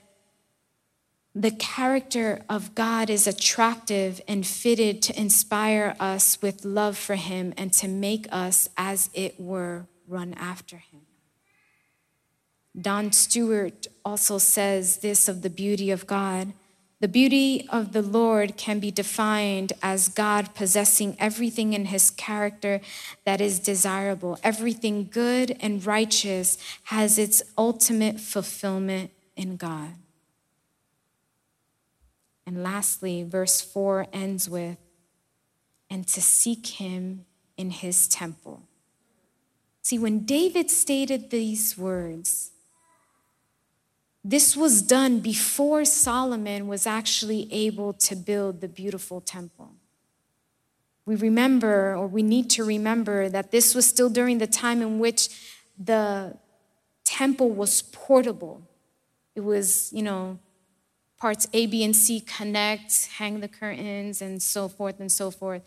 the 1.41 1.51
character 1.51 2.41
of 2.49 2.73
God 2.73 3.11
is 3.11 3.27
attractive 3.27 4.19
and 4.27 4.45
fitted 4.45 5.03
to 5.03 5.19
inspire 5.19 5.95
us 5.99 6.41
with 6.41 6.65
love 6.65 6.97
for 6.97 7.13
Him 7.13 7.53
and 7.55 7.71
to 7.73 7.87
make 7.87 8.27
us, 8.31 8.67
as 8.75 9.11
it 9.13 9.39
were, 9.39 9.85
run 10.07 10.33
after 10.33 10.77
Him. 10.77 11.01
Don 12.79 13.11
Stewart 13.11 13.85
also 14.03 14.39
says 14.39 14.97
this 14.97 15.27
of 15.27 15.43
the 15.43 15.49
beauty 15.51 15.91
of 15.91 16.07
God. 16.07 16.53
The 17.01 17.07
beauty 17.07 17.67
of 17.69 17.93
the 17.93 18.01
Lord 18.01 18.57
can 18.57 18.79
be 18.79 18.89
defined 18.89 19.73
as 19.83 20.09
God 20.09 20.55
possessing 20.55 21.15
everything 21.19 21.73
in 21.73 21.85
his 21.85 22.09
character 22.09 22.81
that 23.25 23.39
is 23.39 23.59
desirable. 23.59 24.39
Everything 24.43 25.07
good 25.11 25.55
and 25.59 25.85
righteous 25.85 26.57
has 26.85 27.19
its 27.19 27.43
ultimate 27.55 28.19
fulfillment 28.19 29.11
in 29.35 29.57
God. 29.57 29.93
And 32.47 32.63
lastly, 32.63 33.23
verse 33.23 33.59
4 33.59 34.07
ends 34.13 34.49
with, 34.49 34.77
and 35.89 36.07
to 36.07 36.21
seek 36.21 36.65
him 36.65 37.25
in 37.57 37.71
his 37.71 38.07
temple. 38.07 38.63
See, 39.81 39.99
when 39.99 40.25
David 40.25 40.71
stated 40.71 41.29
these 41.29 41.77
words, 41.77 42.51
this 44.23 44.55
was 44.55 44.81
done 44.81 45.19
before 45.19 45.83
Solomon 45.83 46.67
was 46.67 46.87
actually 46.87 47.51
able 47.51 47.91
to 47.93 48.15
build 48.15 48.61
the 48.61 48.69
beautiful 48.69 49.19
temple. 49.19 49.73
We 51.05 51.15
remember, 51.15 51.95
or 51.95 52.07
we 52.07 52.23
need 52.23 52.49
to 52.51 52.63
remember, 52.63 53.27
that 53.27 53.51
this 53.51 53.75
was 53.75 53.85
still 53.85 54.09
during 54.09 54.37
the 54.37 54.47
time 54.47 54.81
in 54.81 54.99
which 54.99 55.29
the 55.77 56.37
temple 57.03 57.49
was 57.49 57.81
portable. 57.81 58.61
It 59.35 59.41
was, 59.41 59.91
you 59.93 60.03
know, 60.03 60.39
parts 61.19 61.47
A, 61.53 61.65
B, 61.65 61.83
and 61.83 61.95
C 61.95 62.19
connect, 62.19 63.07
hang 63.17 63.39
the 63.39 63.47
curtains, 63.47 64.21
and 64.21 64.41
so 64.41 64.67
forth 64.67 64.99
and 64.99 65.11
so 65.11 65.31
forth. 65.31 65.63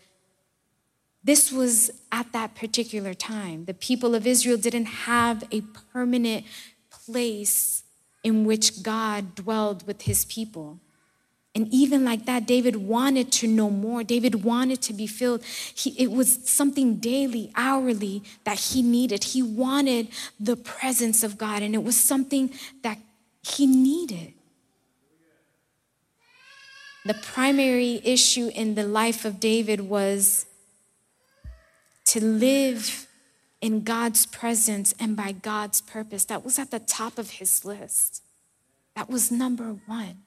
This 1.23 1.51
was 1.51 1.91
at 2.11 2.31
that 2.31 2.55
particular 2.55 3.13
time. 3.13 3.65
The 3.65 3.73
people 3.73 4.15
of 4.15 4.25
Israel 4.25 4.57
didn't 4.57 4.85
have 4.85 5.43
a 5.51 5.61
permanent 5.91 6.45
place 6.89 7.83
in 8.23 8.45
which 8.45 8.81
God 8.81 9.35
dwelled 9.35 9.85
with 9.85 10.03
his 10.03 10.25
people. 10.25 10.79
And 11.53 11.67
even 11.73 12.05
like 12.05 12.25
that, 12.25 12.45
David 12.45 12.77
wanted 12.77 13.31
to 13.33 13.47
know 13.47 13.69
more. 13.69 14.03
David 14.03 14.43
wanted 14.43 14.81
to 14.83 14.93
be 14.93 15.05
filled. 15.05 15.43
He, 15.43 15.89
it 16.01 16.09
was 16.09 16.49
something 16.49 16.95
daily, 16.95 17.51
hourly 17.55 18.23
that 18.45 18.57
he 18.57 18.81
needed. 18.81 19.25
He 19.25 19.43
wanted 19.43 20.07
the 20.39 20.55
presence 20.55 21.23
of 21.23 21.37
God, 21.37 21.61
and 21.61 21.75
it 21.75 21.83
was 21.83 21.97
something 21.97 22.53
that 22.83 22.97
he 23.43 23.67
needed. 23.67 24.33
The 27.03 27.15
primary 27.15 27.99
issue 28.03 28.51
in 28.53 28.75
the 28.75 28.83
life 28.83 29.25
of 29.25 29.39
David 29.39 29.81
was 29.81 30.45
to 32.05 32.23
live 32.23 33.07
in 33.59 33.83
God's 33.83 34.25
presence 34.25 34.93
and 34.99 35.15
by 35.15 35.31
God's 35.31 35.81
purpose. 35.81 36.25
That 36.25 36.43
was 36.43 36.59
at 36.59 36.71
the 36.71 36.79
top 36.79 37.17
of 37.17 37.31
his 37.31 37.65
list. 37.65 38.23
That 38.95 39.09
was 39.09 39.31
number 39.31 39.79
one. 39.85 40.23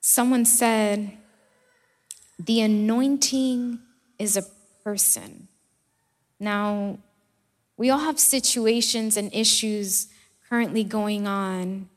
Someone 0.00 0.44
said, 0.44 1.16
the 2.38 2.60
anointing 2.60 3.80
is 4.18 4.36
a 4.36 4.44
person. 4.84 5.48
Now, 6.38 6.98
we 7.76 7.90
all 7.90 7.98
have 7.98 8.20
situations 8.20 9.16
and 9.16 9.34
issues 9.34 10.08
currently 10.48 10.84
going 10.84 11.26
on. 11.26 11.88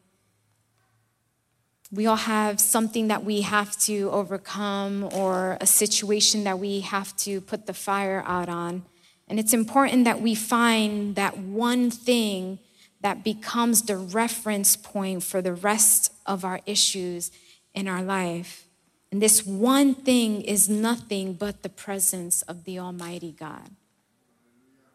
We 1.92 2.06
all 2.06 2.16
have 2.16 2.60
something 2.60 3.08
that 3.08 3.24
we 3.24 3.42
have 3.42 3.78
to 3.82 4.12
overcome 4.12 5.10
or 5.12 5.58
a 5.60 5.66
situation 5.66 6.44
that 6.44 6.60
we 6.60 6.82
have 6.82 7.16
to 7.18 7.42
put 7.42 7.66
the 7.66 7.74
fire 7.74 8.24
out 8.28 8.48
on. 8.48 8.84
And 9.28 9.40
it's 9.40 9.54
important 9.54 10.06
that 10.06 10.22
we 10.22 10.36
find 10.36 11.16
that 11.16 11.38
one 11.38 11.90
thing 11.90 12.60
that 13.02 13.24
becomes 13.24 13.84
the 13.84 13.98
reference 13.98 14.76
point 14.76 15.24
for 15.24 15.42
the 15.42 15.54
rest 15.54 16.14
of 16.26 16.46
our 16.46 16.60
issues 16.66 17.32
in 17.74 17.88
our 17.88 18.04
life. 18.04 18.66
And 19.12 19.22
this 19.22 19.46
one 19.46 19.96
thing 19.96 20.42
is 20.42 20.70
nothing 20.70 21.34
but 21.34 21.64
the 21.64 21.70
presence 21.70 22.44
of 22.44 22.66
the 22.66 22.78
Almighty 22.78 23.32
God. 23.32 23.72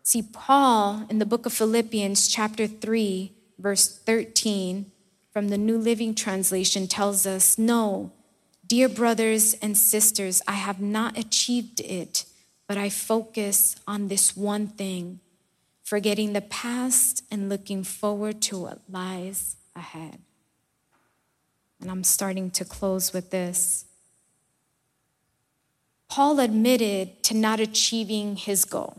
See, 0.05 0.23
Paul 0.23 1.07
in 1.09 1.19
the 1.19 1.27
book 1.27 1.47
of 1.47 1.53
Philippians, 1.53 2.29
chapter 2.29 2.67
3, 2.67 3.33
verse 3.59 3.89
13, 3.89 4.93
from 5.35 5.49
the 5.49 5.59
New 5.59 5.77
Living 5.77 6.15
Translation, 6.15 6.87
tells 6.87 7.27
us 7.27 7.59
No, 7.59 8.13
dear 8.65 8.89
brothers 8.89 9.55
and 9.55 9.77
sisters, 9.77 10.41
I 10.47 10.53
have 10.53 10.81
not 10.81 11.19
achieved 11.19 11.81
it, 11.81 12.25
but 12.69 12.79
I 12.79 12.89
focus 12.89 13.75
on 13.85 14.07
this 14.07 14.37
one 14.37 14.69
thing, 14.69 15.19
forgetting 15.83 16.35
the 16.35 16.41
past 16.41 17.25
and 17.33 17.49
looking 17.49 17.83
forward 17.83 18.41
to 18.43 18.61
what 18.61 18.83
lies 18.89 19.57
ahead. 19.75 20.21
And 21.81 21.91
I'm 21.91 22.05
starting 22.05 22.53
to 22.53 22.65
close 22.65 23.13
with 23.13 23.31
this. 23.31 23.87
Paul 26.09 26.39
admitted 26.39 27.25
to 27.25 27.35
not 27.35 27.59
achieving 27.59 28.37
his 28.37 28.65
goal. 28.65 28.97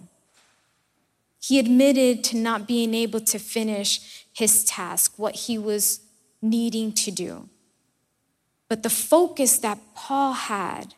He 1.42 1.60
admitted 1.60 2.26
to 2.26 2.38
not 2.38 2.68
being 2.68 2.94
able 2.94 3.22
to 3.22 3.40
finish 3.40 4.26
his 4.34 4.66
task, 4.66 5.14
what 5.16 5.36
he 5.36 5.58
was 5.58 6.02
needing 6.50 6.92
to 6.94 7.12
do. 7.12 7.50
But 8.68 8.84
the 8.84 8.90
focus 8.90 9.58
that 9.60 9.80
Paul 9.94 10.34
had 10.34 10.96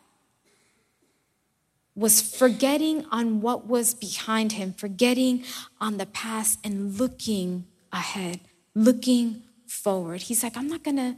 was 1.94 2.20
forgetting 2.20 3.04
on 3.10 3.40
what 3.40 3.66
was 3.66 3.92
behind 3.92 4.52
him, 4.52 4.72
forgetting 4.72 5.44
on 5.80 5.96
the 5.96 6.06
past 6.06 6.58
and 6.62 6.96
looking 6.96 7.66
ahead, 7.92 8.40
looking 8.74 9.42
forward. 9.66 10.22
He's 10.22 10.42
like, 10.42 10.56
I'm 10.56 10.68
not 10.68 10.84
gonna 10.84 11.16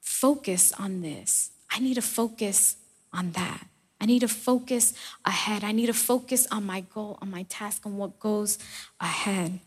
focus 0.00 0.72
on 0.78 1.02
this. 1.02 1.50
I 1.70 1.80
need 1.80 1.94
to 1.94 2.02
focus 2.02 2.76
on 3.12 3.32
that. 3.32 3.66
I 4.00 4.06
need 4.06 4.20
to 4.20 4.28
focus 4.28 4.94
ahead. 5.24 5.64
I 5.64 5.72
need 5.72 5.86
to 5.86 5.92
focus 5.92 6.46
on 6.52 6.64
my 6.64 6.80
goal, 6.80 7.18
on 7.20 7.30
my 7.30 7.42
task, 7.48 7.84
on 7.84 7.96
what 7.96 8.20
goes 8.20 8.58
ahead. 9.00 9.58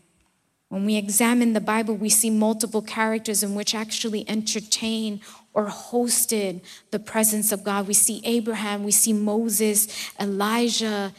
When 0.72 0.86
we 0.86 0.96
examine 0.96 1.52
the 1.52 1.60
Bible, 1.60 1.94
we 1.94 2.08
see 2.08 2.30
multiple 2.30 2.80
characters 2.80 3.42
in 3.42 3.54
which 3.54 3.74
actually 3.74 4.26
entertain 4.26 5.20
or 5.52 5.66
hosted 5.66 6.62
the 6.90 6.98
presence 6.98 7.52
of 7.52 7.62
God. 7.62 7.86
We 7.86 7.92
see 7.92 8.22
Abraham, 8.24 8.82
we 8.82 8.90
see 8.90 9.12
Moses, 9.12 9.86
Elijah, 10.18 11.12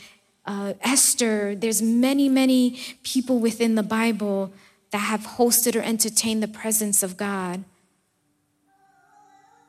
uh, 0.47 0.73
Esther. 0.81 1.53
There's 1.53 1.83
many, 1.83 2.29
many 2.29 2.79
people 3.03 3.37
within 3.37 3.75
the 3.75 3.83
Bible 3.83 4.51
that 4.89 4.97
have 4.97 5.21
hosted 5.21 5.75
or 5.75 5.83
entertained 5.83 6.41
the 6.41 6.47
presence 6.47 7.03
of 7.03 7.15
God. 7.15 7.63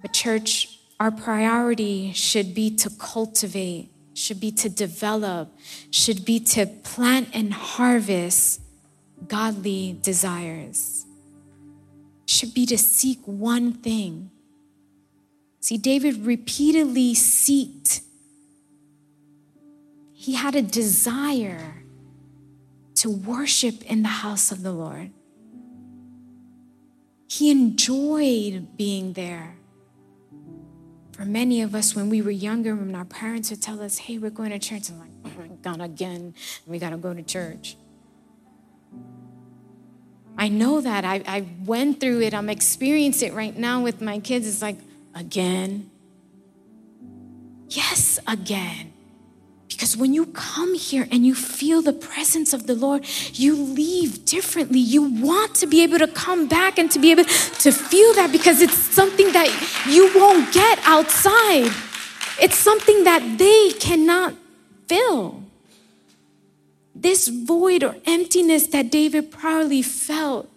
But, 0.01 0.14
church, 0.14 0.79
our 0.99 1.11
priority 1.11 2.11
should 2.14 2.55
be 2.55 2.75
to 2.77 2.88
cultivate, 2.88 3.90
should 4.14 4.40
be 4.40 4.51
to 4.53 4.70
develop, 4.70 5.53
should 5.90 6.25
be 6.25 6.40
to 6.40 6.64
plant 6.64 7.29
and 7.35 7.53
harvest 7.53 8.62
godly 9.28 9.98
desires, 10.02 11.06
should 12.26 12.54
be 12.54 12.66
to 12.66 12.78
seek 12.78 13.20
one 13.24 13.72
thing. 13.72 14.30
See, 15.60 15.78
David 15.78 16.26
repeatedly 16.26 17.14
sought, 17.14 18.00
he 20.12 20.34
had 20.34 20.54
a 20.54 20.62
desire 20.62 21.84
to 22.96 23.10
worship 23.10 23.82
in 23.82 24.02
the 24.02 24.08
house 24.08 24.52
of 24.52 24.62
the 24.62 24.72
Lord. 24.72 25.10
He 27.28 27.50
enjoyed 27.50 28.76
being 28.76 29.14
there. 29.14 29.56
For 31.12 31.24
many 31.24 31.62
of 31.62 31.74
us, 31.74 31.94
when 31.94 32.08
we 32.08 32.22
were 32.22 32.30
younger, 32.30 32.74
when 32.74 32.94
our 32.94 33.04
parents 33.04 33.50
would 33.50 33.62
tell 33.62 33.80
us, 33.80 33.98
hey, 33.98 34.18
we're 34.18 34.30
going 34.30 34.50
to 34.50 34.58
church, 34.58 34.90
I'm 34.90 34.98
like, 34.98 35.10
oh 35.24 35.30
my 35.38 35.48
God, 35.62 35.80
again, 35.80 36.34
we 36.66 36.78
got 36.78 36.90
to 36.90 36.96
go 36.96 37.14
to 37.14 37.22
church. 37.22 37.76
I 40.37 40.49
know 40.49 40.81
that. 40.81 41.05
I, 41.05 41.23
I 41.27 41.47
went 41.64 42.01
through 42.01 42.23
it. 42.23 42.35
I'm 42.35 42.51
experiencing 42.51 43.33
it 43.33 43.35
right 43.35 43.57
now 43.57 43.83
with 43.83 44.01
my 44.01 44.18
kids. 44.18 44.47
It's 44.47 44.62
like, 44.62 44.79
again? 45.14 45.90
Yes, 47.68 48.18
again. 48.27 48.92
Because 49.68 49.97
when 49.97 50.12
you 50.12 50.27
come 50.27 50.75
here 50.75 51.09
and 51.11 51.27
you 51.27 51.35
feel 51.35 51.83
the 51.83 51.92
presence 51.92 52.53
of 52.53 52.66
the 52.66 52.75
Lord, 52.75 53.07
you 53.33 53.57
leave 53.57 54.25
differently. 54.25 54.79
You 54.79 55.03
want 55.03 55.55
to 55.57 55.66
be 55.66 55.83
able 55.83 55.99
to 55.99 56.07
come 56.07 56.47
back 56.47 56.79
and 56.79 56.90
to 56.92 56.99
be 56.99 57.11
able 57.11 57.25
to 57.25 57.73
feel 57.73 58.14
that 58.14 58.31
because 58.31 58.61
it's 58.61 58.77
something 58.77 59.33
that 59.33 59.49
you 59.88 60.12
won't 60.14 60.53
get 60.53 60.79
outside. 60.85 61.73
It's 62.40 62.57
something 62.57 63.05
that 63.05 63.38
they 63.38 63.73
cannot 63.79 64.35
fill. 64.87 65.43
This 67.04 67.28
void 67.28 67.84
or 67.84 67.96
emptiness 68.06 68.68
that 68.68 68.90
David 68.90 69.30
probably 69.30 69.82
felt, 69.82 70.48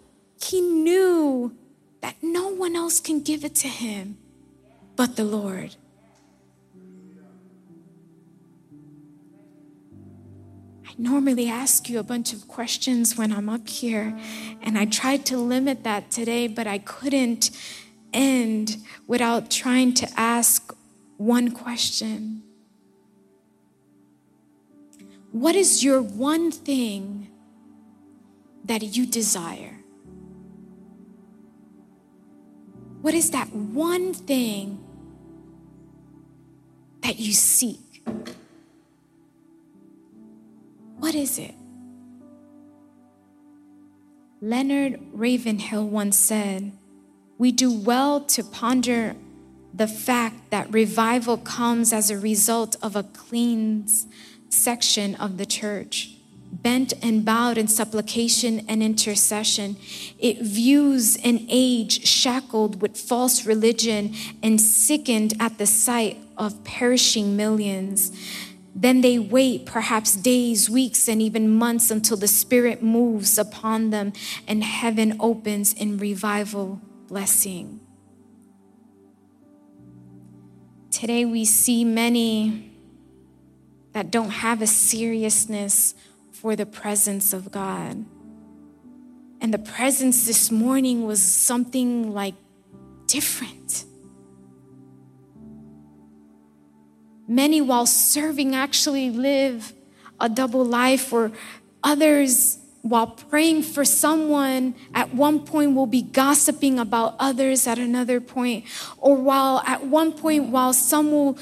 he 0.42 0.62
knew 0.62 1.54
that 2.00 2.16
no 2.22 2.48
one 2.48 2.74
else 2.74 3.00
can 3.00 3.20
give 3.20 3.44
it 3.44 3.54
to 3.56 3.68
him 3.68 4.16
but 4.96 5.16
the 5.16 5.24
Lord. 5.24 5.76
I 10.86 10.94
normally 10.96 11.50
ask 11.50 11.90
you 11.90 11.98
a 11.98 12.02
bunch 12.02 12.32
of 12.32 12.48
questions 12.48 13.18
when 13.18 13.30
I'm 13.30 13.50
up 13.50 13.68
here, 13.68 14.18
and 14.62 14.78
I 14.78 14.86
tried 14.86 15.26
to 15.26 15.36
limit 15.36 15.84
that 15.84 16.10
today, 16.10 16.48
but 16.48 16.66
I 16.66 16.78
couldn't 16.78 17.50
end 18.14 18.78
without 19.06 19.50
trying 19.50 19.92
to 20.00 20.08
ask 20.16 20.74
one 21.18 21.50
question. 21.50 22.47
What 25.38 25.54
is 25.54 25.84
your 25.84 26.02
one 26.02 26.50
thing 26.50 27.28
that 28.64 28.82
you 28.82 29.06
desire? 29.06 29.78
What 33.02 33.14
is 33.14 33.30
that 33.30 33.52
one 33.52 34.14
thing 34.14 34.84
that 37.02 37.20
you 37.20 37.32
seek? 37.32 38.02
What 40.96 41.14
is 41.14 41.38
it? 41.38 41.54
Leonard 44.40 44.98
Ravenhill 45.12 45.86
once 45.86 46.16
said, 46.16 46.72
We 47.38 47.52
do 47.52 47.70
well 47.72 48.22
to 48.22 48.42
ponder 48.42 49.14
the 49.72 49.86
fact 49.86 50.50
that 50.50 50.72
revival 50.72 51.36
comes 51.36 51.92
as 51.92 52.10
a 52.10 52.18
result 52.18 52.74
of 52.82 52.96
a 52.96 53.04
clean 53.04 53.86
section 54.48 55.14
of 55.16 55.38
the 55.38 55.46
church. 55.46 56.18
bent 56.50 56.92
and 57.02 57.24
bowed 57.24 57.58
in 57.58 57.68
supplication 57.68 58.64
and 58.68 58.82
intercession. 58.82 59.76
It 60.18 60.40
views 60.40 61.16
an 61.16 61.46
age 61.48 62.06
shackled 62.06 62.80
with 62.82 62.96
false 62.96 63.44
religion 63.44 64.14
and 64.42 64.60
sickened 64.60 65.34
at 65.38 65.58
the 65.58 65.66
sight 65.66 66.18
of 66.36 66.64
perishing 66.64 67.36
millions. 67.36 68.12
Then 68.74 69.00
they 69.00 69.18
wait 69.18 69.66
perhaps 69.66 70.14
days, 70.14 70.70
weeks, 70.70 71.08
and 71.08 71.20
even 71.20 71.48
months 71.48 71.90
until 71.90 72.16
the 72.16 72.28
Spirit 72.28 72.82
moves 72.82 73.36
upon 73.36 73.90
them 73.90 74.12
and 74.46 74.62
heaven 74.62 75.16
opens 75.18 75.72
in 75.72 75.98
revival 75.98 76.80
blessing. 77.08 77.80
Today 80.90 81.24
we 81.24 81.44
see 81.44 81.84
many 81.84 82.67
that 83.92 84.10
don't 84.10 84.30
have 84.30 84.62
a 84.62 84.66
seriousness 84.66 85.94
for 86.30 86.54
the 86.54 86.66
presence 86.66 87.32
of 87.32 87.50
God. 87.50 88.04
And 89.40 89.54
the 89.54 89.58
presence 89.58 90.26
this 90.26 90.50
morning 90.50 91.06
was 91.06 91.22
something 91.22 92.12
like 92.12 92.34
different. 93.06 93.84
Many, 97.26 97.60
while 97.60 97.86
serving, 97.86 98.54
actually 98.54 99.10
live 99.10 99.72
a 100.20 100.28
double 100.28 100.64
life, 100.64 101.12
or 101.12 101.30
others, 101.84 102.58
while 102.82 103.06
praying 103.06 103.62
for 103.62 103.84
someone, 103.84 104.74
at 104.94 105.14
one 105.14 105.40
point 105.40 105.74
will 105.74 105.86
be 105.86 106.02
gossiping 106.02 106.78
about 106.78 107.14
others 107.18 107.66
at 107.66 107.78
another 107.78 108.20
point, 108.20 108.64
or 108.96 109.16
while 109.16 109.62
at 109.66 109.86
one 109.86 110.12
point, 110.12 110.48
while 110.48 110.72
some 110.72 111.10
will 111.10 111.38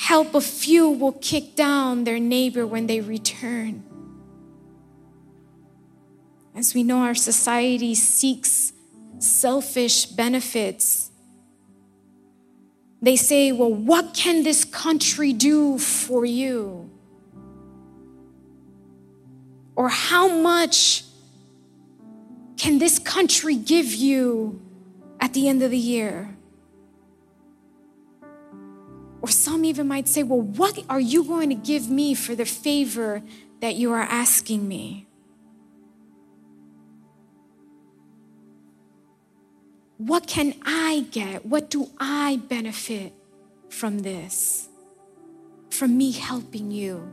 help 0.00 0.34
a 0.34 0.40
few, 0.40 0.88
will 0.88 1.12
kick 1.12 1.54
down 1.54 2.04
their 2.04 2.18
neighbor 2.18 2.66
when 2.66 2.86
they 2.86 3.00
return. 3.00 3.84
As 6.54 6.74
we 6.74 6.82
know, 6.82 7.00
our 7.00 7.14
society 7.14 7.94
seeks 7.94 8.72
selfish 9.18 10.06
benefits. 10.06 11.10
They 13.02 13.16
say, 13.16 13.52
Well, 13.52 13.72
what 13.72 14.14
can 14.14 14.42
this 14.42 14.64
country 14.64 15.34
do 15.34 15.78
for 15.78 16.24
you? 16.24 16.90
Or 19.76 19.90
how 19.90 20.28
much 20.28 21.04
can 22.56 22.78
this 22.78 22.98
country 22.98 23.54
give 23.54 23.92
you 23.94 24.60
at 25.20 25.34
the 25.34 25.46
end 25.46 25.62
of 25.62 25.70
the 25.70 25.78
year? 25.78 26.36
Or 29.22 29.28
some 29.28 29.64
even 29.64 29.88
might 29.88 30.08
say, 30.08 30.22
Well, 30.22 30.40
what 30.40 30.78
are 30.88 31.00
you 31.00 31.24
going 31.24 31.48
to 31.50 31.54
give 31.54 31.90
me 31.90 32.14
for 32.14 32.34
the 32.34 32.46
favor 32.46 33.22
that 33.60 33.76
you 33.76 33.92
are 33.92 34.02
asking 34.02 34.66
me? 34.66 35.06
What 39.98 40.26
can 40.26 40.54
I 40.64 41.06
get? 41.10 41.44
What 41.44 41.68
do 41.68 41.90
I 41.98 42.40
benefit 42.48 43.12
from 43.68 43.98
this? 43.98 44.68
From 45.68 45.98
me 45.98 46.12
helping 46.12 46.70
you? 46.70 47.12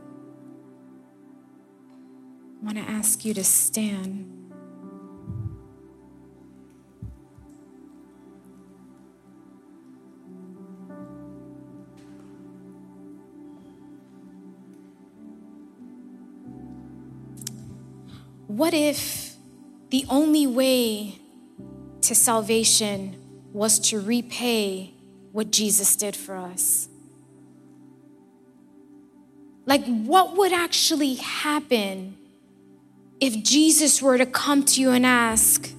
I 2.60 2.64
want 2.64 2.78
to 2.78 2.84
ask 2.84 3.26
you 3.26 3.34
to 3.34 3.44
stand. 3.44 4.37
What 18.48 18.74
if 18.74 19.36
the 19.90 20.04
only 20.10 20.46
way 20.46 21.20
to 22.02 22.14
salvation 22.14 23.16
was 23.52 23.78
to 23.78 24.00
repay 24.00 24.94
what 25.32 25.50
Jesus 25.50 25.96
did 25.96 26.16
for 26.16 26.36
us. 26.36 26.88
Like, 29.66 29.84
what 29.84 30.36
would 30.36 30.52
actually 30.52 31.14
happen 31.14 32.16
if 33.20 33.42
Jesus 33.42 34.00
were 34.00 34.16
to 34.16 34.26
come 34.26 34.64
to 34.64 34.80
you 34.80 34.90
and 34.90 35.04
ask, 35.04 35.70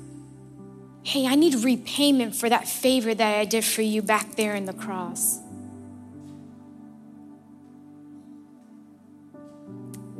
Hey, 1.01 1.25
I 1.25 1.35
need 1.35 1.55
repayment 1.55 2.35
for 2.35 2.49
that 2.49 2.67
favor 2.67 3.15
that 3.15 3.39
I 3.39 3.45
did 3.45 3.65
for 3.65 3.81
you 3.81 4.01
back 4.01 4.35
there 4.35 4.53
in 4.53 4.65
the 4.65 4.73
cross? 4.73 5.39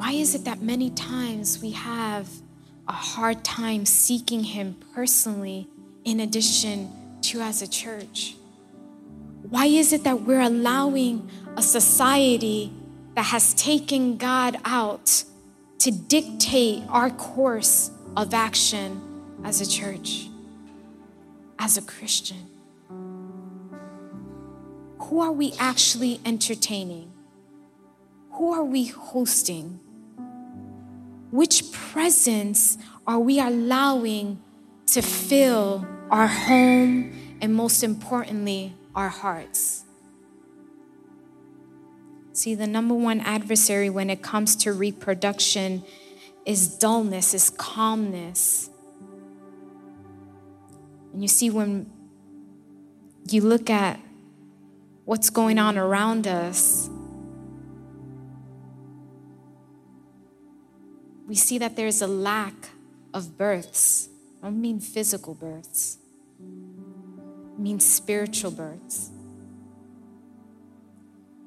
Why 0.10 0.16
is 0.16 0.34
it 0.34 0.46
that 0.46 0.60
many 0.60 0.90
times 0.90 1.62
we 1.62 1.70
have 1.70 2.28
a 2.88 2.94
hard 2.94 3.44
time 3.44 3.86
seeking 3.86 4.44
Him 4.44 4.76
personally 4.96 5.68
in 6.04 6.20
addition 6.20 6.92
to 7.22 7.42
as 7.42 7.62
a 7.62 7.68
church? 7.68 8.36
Why 9.48 9.68
is 9.68 9.94
it 9.94 10.04
that 10.06 10.22
we're 10.22 10.42
allowing 10.42 11.30
a 11.56 11.62
society 11.62 12.74
that 13.14 13.26
has 13.26 13.54
taken 13.54 14.18
God 14.18 14.58
out 14.66 15.26
to 15.78 15.92
dictate 15.92 16.86
our 16.90 17.12
course 17.12 17.92
of 18.18 18.34
action 18.34 19.00
as 19.44 19.62
a 19.62 19.70
church, 19.70 20.28
as 21.60 21.78
a 21.78 21.84
Christian? 21.84 22.48
Who 25.02 25.20
are 25.20 25.32
we 25.32 25.54
actually 25.60 26.20
entertaining? 26.26 27.12
Who 28.32 28.52
are 28.52 28.64
we 28.64 28.86
hosting? 28.86 29.82
Which 31.32 31.72
presence 31.72 32.78
are 33.06 33.20
we 33.20 33.40
allowing 33.40 34.42
to 34.88 35.02
fill 35.02 35.88
our 36.10 36.28
home, 36.28 37.38
and 37.42 37.54
most 37.54 37.84
importantly, 37.84 38.76
our 38.96 39.10
hearts. 39.10 39.84
See, 42.34 42.56
the 42.56 42.68
number 42.68 42.96
one 42.96 43.20
adversary 43.20 43.90
when 43.90 44.10
it 44.10 44.22
comes 44.22 44.56
to 44.58 44.74
reproduction 44.74 45.84
is 46.46 46.78
dullness, 46.78 47.34
is 47.34 47.50
calmness. 47.50 48.70
And 51.14 51.22
you 51.22 51.28
see, 51.28 51.50
when 51.50 51.92
you 53.30 53.42
look 53.42 53.70
at 53.70 54.00
what's 55.06 55.30
going 55.30 55.60
on 55.60 55.78
around 55.78 56.28
us, 56.28 56.90
we 61.30 61.36
see 61.36 61.60
that 61.60 61.76
there's 61.76 62.02
a 62.02 62.08
lack 62.08 62.72
of 63.14 63.38
births. 63.38 64.10
I 64.42 64.48
don't 64.48 64.60
mean 64.60 64.80
physical 64.80 65.36
births, 65.36 66.00
I 66.42 67.62
mean 67.62 67.80
spiritual 67.80 68.52
births. 68.52 69.12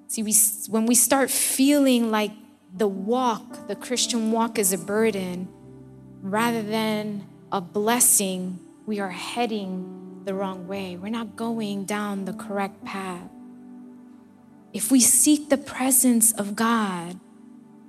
See, 0.07 0.23
we, 0.23 0.35
when 0.69 0.87
we 0.87 0.95
start 0.95 1.31
feeling 1.31 2.11
like 2.11 2.33
the 2.77 2.87
walk, 2.87 3.67
the 3.67 3.75
Christian 3.75 4.31
walk, 4.31 4.59
is 4.59 4.73
a 4.73 4.79
burden 4.79 5.49
rather 6.21 6.63
than 6.63 7.27
a 7.51 7.61
blessing, 7.61 8.61
we 8.87 9.01
are 9.01 9.11
heading 9.11 10.23
the 10.25 10.35
wrong 10.35 10.69
way. 10.69 10.97
We're 10.97 11.09
not 11.09 11.35
going 11.35 11.87
down 11.87 12.27
the 12.27 12.35
correct 12.35 12.85
path. 12.85 13.29
If 14.73 14.91
we 14.93 15.01
seek 15.01 15.49
the 15.49 15.59
presence 15.59 16.33
of 16.33 16.55
God, 16.55 17.19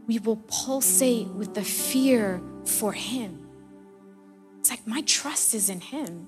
we 0.08 0.20
will 0.20 0.38
pulsate 0.48 1.28
with 1.28 1.54
the 1.54 1.64
fear 1.64 2.42
for 2.66 2.94
Him. 2.94 3.40
It's 4.60 4.70
like 4.70 4.86
my 4.88 5.02
trust 5.02 5.54
is 5.54 5.70
in 5.70 5.82
Him. 5.82 6.28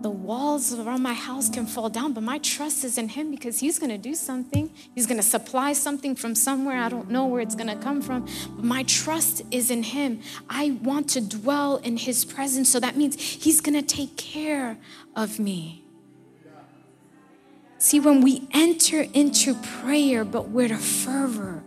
The 0.00 0.10
walls 0.10 0.74
around 0.74 1.02
my 1.02 1.14
house 1.14 1.48
can 1.48 1.66
fall 1.66 1.88
down, 1.88 2.12
but 2.12 2.22
my 2.22 2.38
trust 2.38 2.84
is 2.84 2.98
in 2.98 3.08
Him 3.08 3.30
because 3.30 3.60
He's 3.60 3.78
gonna 3.78 3.96
do 3.96 4.14
something. 4.14 4.70
He's 4.94 5.06
gonna 5.06 5.22
supply 5.22 5.72
something 5.72 6.16
from 6.16 6.34
somewhere. 6.34 6.76
I 6.76 6.88
don't 6.88 7.10
know 7.10 7.26
where 7.26 7.40
it's 7.40 7.54
gonna 7.54 7.76
come 7.76 8.02
from, 8.02 8.26
but 8.56 8.64
my 8.64 8.82
trust 8.82 9.42
is 9.50 9.70
in 9.70 9.82
Him. 9.82 10.20
I 10.50 10.78
want 10.82 11.08
to 11.10 11.20
dwell 11.20 11.76
in 11.76 11.96
His 11.96 12.24
presence, 12.24 12.68
so 12.70 12.80
that 12.80 12.96
means 12.96 13.20
He's 13.20 13.60
gonna 13.60 13.82
take 13.82 14.16
care 14.16 14.76
of 15.14 15.38
me. 15.38 15.84
See, 17.78 18.00
when 18.00 18.22
we 18.22 18.48
enter 18.52 19.02
into 19.12 19.54
prayer, 19.54 20.24
but 20.24 20.48
with 20.48 20.70
a 20.70 20.76
fervor, 20.76 21.62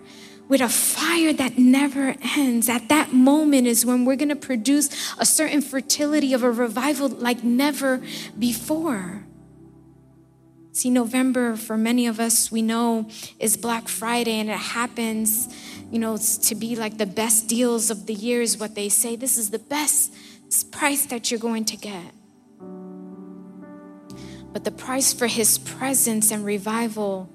with 0.48 0.62
a 0.62 0.70
fire 0.70 1.34
that 1.34 1.58
never 1.58 2.16
ends. 2.36 2.70
At 2.70 2.90
that 2.90 3.14
moment 3.14 3.68
is 3.68 3.86
when 3.86 4.06
we're 4.06 4.16
going 4.16 4.30
to 4.30 4.36
produce 4.36 4.90
a 5.18 5.26
certain 5.26 5.62
fertility 5.62 6.34
of 6.34 6.44
a 6.44 6.52
revival 6.52 7.10
like 7.10 7.44
never 7.44 8.02
before. 8.38 9.26
See, 10.72 10.90
November, 10.92 11.56
for 11.56 11.76
many 11.76 12.06
of 12.06 12.20
us, 12.20 12.52
we 12.52 12.62
know 12.62 13.10
is 13.40 13.58
Black 13.58 13.88
Friday, 13.88 14.40
and 14.40 14.48
it 14.48 14.58
happens, 14.58 15.52
you 15.92 15.98
know, 15.98 16.18
to 16.18 16.56
be 16.56 16.76
like 16.76 17.00
the 17.00 17.08
best 17.08 17.48
deals 17.48 17.90
of 17.90 18.06
the 18.06 18.14
year, 18.14 18.44
is 18.44 18.60
what 18.60 18.76
they 18.76 18.88
say. 18.88 19.16
This 19.16 19.40
is 19.40 19.50
the 19.50 19.58
best 19.60 20.14
price 20.72 21.08
that 21.08 21.32
you're 21.32 21.40
going 21.40 21.66
to 21.66 21.78
get. 21.78 22.14
But 24.54 24.64
the 24.66 24.72
price 24.72 25.14
for 25.14 25.26
his 25.26 25.58
presence 25.58 26.30
and 26.30 26.46
revival 26.46 27.28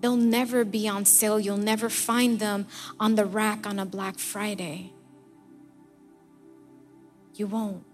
They'll 0.00 0.16
never 0.16 0.64
be 0.64 0.88
on 0.88 1.04
sale. 1.04 1.40
You'll 1.40 1.56
never 1.56 1.88
find 1.88 2.38
them 2.38 2.66
on 3.00 3.14
the 3.14 3.24
rack 3.24 3.66
on 3.66 3.78
a 3.78 3.86
Black 3.86 4.18
Friday. 4.18 4.92
You 7.34 7.46
won't. 7.46 7.84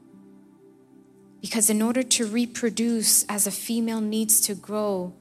Because 1.40 1.68
in 1.68 1.82
order 1.82 2.02
to 2.04 2.26
reproduce 2.26 3.24
as 3.24 3.46
a 3.46 3.50
female 3.50 4.00
needs 4.00 4.40
to 4.42 4.54
grow 4.54 5.12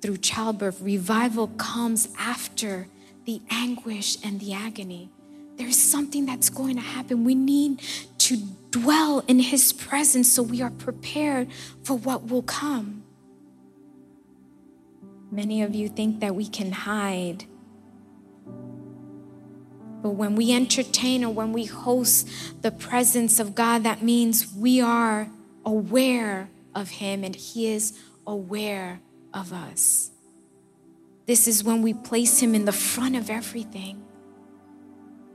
through 0.00 0.18
childbirth, 0.18 0.80
revival 0.80 1.48
comes 1.48 2.08
after 2.18 2.88
the 3.26 3.42
anguish 3.50 4.16
and 4.24 4.40
the 4.40 4.54
agony. 4.54 5.10
There's 5.56 5.76
something 5.76 6.26
that's 6.26 6.48
going 6.48 6.76
to 6.76 6.82
happen. 6.82 7.24
We 7.24 7.34
need 7.34 7.82
to 8.18 8.36
dwell 8.70 9.24
in 9.26 9.38
His 9.38 9.72
presence 9.72 10.30
so 10.30 10.42
we 10.42 10.62
are 10.62 10.70
prepared 10.70 11.48
for 11.82 11.94
what 11.94 12.28
will 12.28 12.42
come. 12.42 13.05
Many 15.30 15.62
of 15.62 15.74
you 15.74 15.88
think 15.88 16.20
that 16.20 16.34
we 16.34 16.46
can 16.46 16.72
hide. 16.72 17.44
But 20.02 20.10
when 20.10 20.36
we 20.36 20.52
entertain 20.52 21.24
or 21.24 21.32
when 21.32 21.52
we 21.52 21.64
host 21.64 22.28
the 22.62 22.70
presence 22.70 23.40
of 23.40 23.54
God, 23.54 23.82
that 23.82 24.02
means 24.02 24.52
we 24.54 24.80
are 24.80 25.28
aware 25.64 26.48
of 26.74 26.90
Him 26.90 27.24
and 27.24 27.34
He 27.34 27.66
is 27.68 27.98
aware 28.26 29.00
of 29.34 29.52
us. 29.52 30.10
This 31.26 31.48
is 31.48 31.64
when 31.64 31.82
we 31.82 31.92
place 31.92 32.40
Him 32.40 32.54
in 32.54 32.64
the 32.64 32.72
front 32.72 33.16
of 33.16 33.30
everything. 33.30 34.02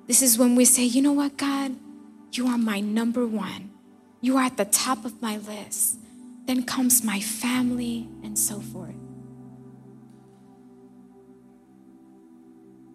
This 0.07 0.21
is 0.21 0.37
when 0.37 0.55
we 0.55 0.65
say, 0.65 0.83
you 0.83 1.01
know 1.01 1.11
what, 1.11 1.37
God? 1.37 1.75
You 2.31 2.47
are 2.47 2.57
my 2.57 2.79
number 2.79 3.27
one. 3.27 3.71
You 4.21 4.37
are 4.37 4.43
at 4.43 4.57
the 4.57 4.65
top 4.65 5.03
of 5.03 5.21
my 5.21 5.37
list. 5.37 5.97
Then 6.45 6.63
comes 6.63 7.03
my 7.03 7.19
family 7.19 8.09
and 8.23 8.37
so 8.37 8.59
forth. 8.59 8.80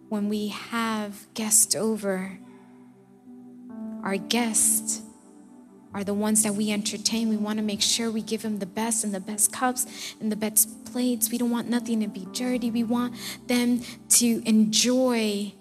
When 0.09 0.29
we 0.29 0.47
have 0.47 1.27
guests 1.33 1.75
over, 1.75 2.39
our 4.03 4.17
guests 4.17 5.01
are 5.93 6.03
the 6.03 6.13
ones 6.13 6.43
that 6.43 6.53
we 6.53 6.71
entertain. 6.71 7.27
We 7.27 7.37
want 7.37 7.57
to 7.57 7.63
make 7.63 7.81
sure 7.81 8.09
we 8.09 8.21
give 8.21 8.41
them 8.41 8.59
the 8.59 8.65
best 8.65 9.03
and 9.03 9.13
the 9.13 9.19
best 9.19 9.51
cups 9.51 10.15
and 10.21 10.31
the 10.31 10.35
best 10.35 10.85
plates. 10.85 11.31
We 11.31 11.37
don't 11.37 11.51
want 11.51 11.69
nothing 11.69 11.99
to 12.01 12.07
be 12.07 12.27
dirty. 12.31 12.71
We 12.71 12.83
want 12.83 13.15
them 13.47 13.81
to 14.09 14.41
enjoy 14.45 15.53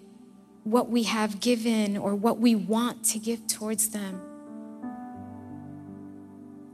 what 0.63 0.91
we 0.91 1.05
have 1.05 1.41
given 1.41 1.97
or 1.97 2.15
what 2.15 2.39
we 2.39 2.55
want 2.55 3.05
to 3.05 3.19
give 3.19 3.47
towards 3.47 3.91
them. 3.91 4.21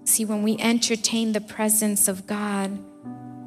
See, 0.05 0.25
when 0.25 0.43
we 0.43 0.59
entertain 0.59 1.33
the 1.33 1.41
presence 1.41 2.09
of 2.09 2.27
God, 2.27 2.79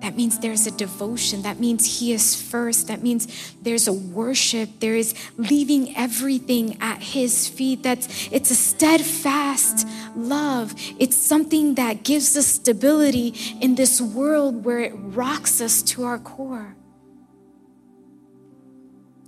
that 0.05 0.15
means 0.15 0.37
there's 0.37 0.67
a 0.67 0.71
devotion. 0.71 1.41
That 1.41 1.59
means 1.59 1.97
He 1.99 2.13
is 2.13 2.39
first. 2.39 2.89
That 2.89 3.01
means 3.01 3.55
there's 3.63 3.87
a 3.87 3.93
worship. 3.93 4.69
There 4.79 4.95
is 4.95 5.15
leaving 5.35 5.97
everything 5.97 6.77
at 6.79 7.01
His 7.01 7.47
feet. 7.47 7.81
That's 7.81 8.29
it's 8.31 8.51
a 8.51 8.55
steadfast 8.55 9.87
love. 10.15 10.75
It's 10.99 11.17
something 11.17 11.73
that 11.75 12.03
gives 12.03 12.37
us 12.37 12.45
stability 12.45 13.33
in 13.59 13.73
this 13.73 13.99
world 13.99 14.63
where 14.63 14.77
it 14.77 14.93
rocks 14.93 15.59
us 15.59 15.81
to 15.81 16.03
our 16.03 16.19
core. 16.19 16.75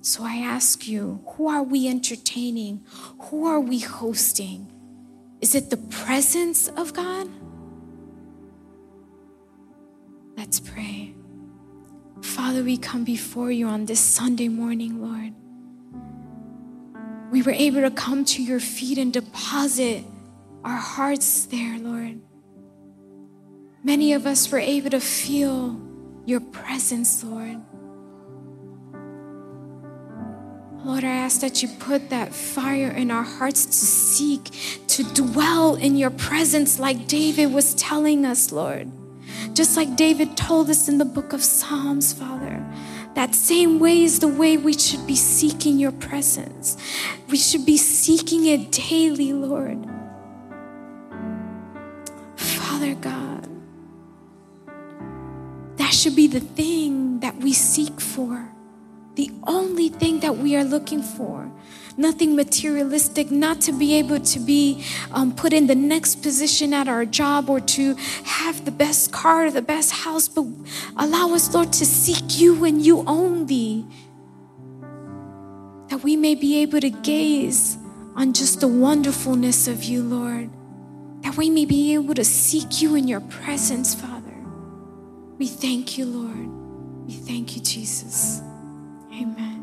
So 0.01 0.23
I 0.23 0.35
ask 0.35 0.87
you, 0.87 1.23
who 1.29 1.47
are 1.47 1.63
we 1.63 1.87
entertaining? 1.87 2.85
Who 3.31 3.47
are 3.47 3.59
we 3.59 3.79
hosting? 3.79 4.71
Is 5.41 5.55
it 5.55 5.71
the 5.71 5.77
presence 5.77 6.67
of 6.67 6.93
God? 6.93 7.27
Let's 10.37 10.59
pray. 10.59 11.15
Father, 12.21 12.63
we 12.63 12.77
come 12.77 13.03
before 13.03 13.51
you 13.51 13.65
on 13.65 13.85
this 13.85 13.99
Sunday 13.99 14.47
morning, 14.47 15.01
Lord. 15.01 15.33
We 17.31 17.41
were 17.41 17.53
able 17.53 17.81
to 17.81 17.89
come 17.89 18.23
to 18.25 18.43
your 18.43 18.59
feet 18.59 18.99
and 18.99 19.11
deposit 19.11 20.03
our 20.63 20.77
hearts 20.77 21.45
there, 21.47 21.79
Lord. 21.79 22.21
Many 23.83 24.13
of 24.13 24.27
us 24.27 24.51
were 24.51 24.59
able 24.59 24.91
to 24.91 24.99
feel 24.99 25.81
your 26.27 26.39
presence, 26.39 27.23
Lord. 27.23 27.59
Lord, 30.85 31.03
I 31.03 31.09
ask 31.09 31.41
that 31.41 31.63
you 31.63 31.69
put 31.79 32.11
that 32.11 32.31
fire 32.31 32.91
in 32.91 33.09
our 33.09 33.23
hearts 33.23 33.65
to 33.65 33.73
seek, 33.73 34.51
to 34.87 35.03
dwell 35.15 35.73
in 35.73 35.95
your 35.97 36.11
presence, 36.11 36.77
like 36.77 37.07
David 37.07 37.51
was 37.51 37.73
telling 37.73 38.23
us, 38.23 38.51
Lord. 38.51 38.91
Just 39.57 39.75
like 39.75 39.95
David 39.95 40.37
told 40.37 40.69
us 40.69 40.87
in 40.87 40.99
the 40.99 41.03
book 41.03 41.33
of 41.33 41.43
Psalms, 41.43 42.13
Father. 42.13 42.63
That 43.15 43.33
same 43.33 43.79
way 43.79 44.03
is 44.03 44.19
the 44.19 44.27
way 44.27 44.55
we 44.55 44.73
should 44.73 45.07
be 45.07 45.15
seeking 45.15 45.79
your 45.79 45.93
presence. 45.93 46.77
We 47.27 47.37
should 47.37 47.65
be 47.65 47.75
seeking 47.75 48.45
it 48.45 48.71
daily, 48.71 49.33
Lord. 49.33 49.83
Father 52.35 52.93
God, 52.93 53.49
that 55.77 55.91
should 55.91 56.15
be 56.15 56.27
the 56.27 56.39
thing 56.39 57.21
that 57.21 57.37
we 57.37 57.51
seek 57.51 57.99
for, 57.99 58.51
the 59.17 59.31
only 59.47 59.89
thing 59.89 60.19
that 60.21 60.37
we 60.37 60.55
are 60.55 60.63
looking 60.63 61.01
for 61.01 61.51
nothing 61.97 62.35
materialistic, 62.35 63.31
not 63.31 63.59
to 63.59 63.71
be 63.71 63.95
able 63.95 64.19
to 64.19 64.39
be 64.39 64.85
um, 65.11 65.33
put 65.33 65.51
in 65.51 65.65
the 65.65 65.75
next 65.75 66.17
position 66.21 66.71
at 66.71 66.87
our 66.87 67.05
job 67.05 67.49
or 67.49 67.59
to 67.59 67.95
have 68.23 68.63
the 68.65 68.71
best 68.71 69.11
car 69.11 69.47
or 69.47 69.51
the 69.51 69.63
best 69.63 69.91
house, 69.91 70.27
but 70.27 70.45
allow 70.95 71.33
us, 71.33 71.53
Lord, 71.53 71.73
to 71.73 71.85
seek 71.85 72.39
you 72.39 72.63
and 72.65 72.85
you 72.85 73.03
only. 73.07 73.85
That 75.89 76.03
we 76.03 76.15
may 76.15 76.35
be 76.35 76.61
able 76.61 76.81
to 76.81 76.91
gaze 76.91 77.77
on 78.15 78.33
just 78.33 78.59
the 78.59 78.67
wonderfulness 78.67 79.67
of 79.67 79.83
you, 79.83 80.03
Lord. 80.03 80.51
That 81.23 81.35
we 81.35 81.49
may 81.49 81.65
be 81.65 81.95
able 81.95 82.13
to 82.13 82.23
seek 82.23 82.81
you 82.81 82.93
in 82.93 83.07
your 83.07 83.21
presence, 83.21 83.95
Father. 83.95 84.35
We 85.39 85.47
thank 85.47 85.97
you, 85.97 86.05
Lord. 86.05 87.07
We 87.07 87.13
thank 87.13 87.55
you, 87.55 87.61
Jesus. 87.63 88.41
Amen. 89.19 89.56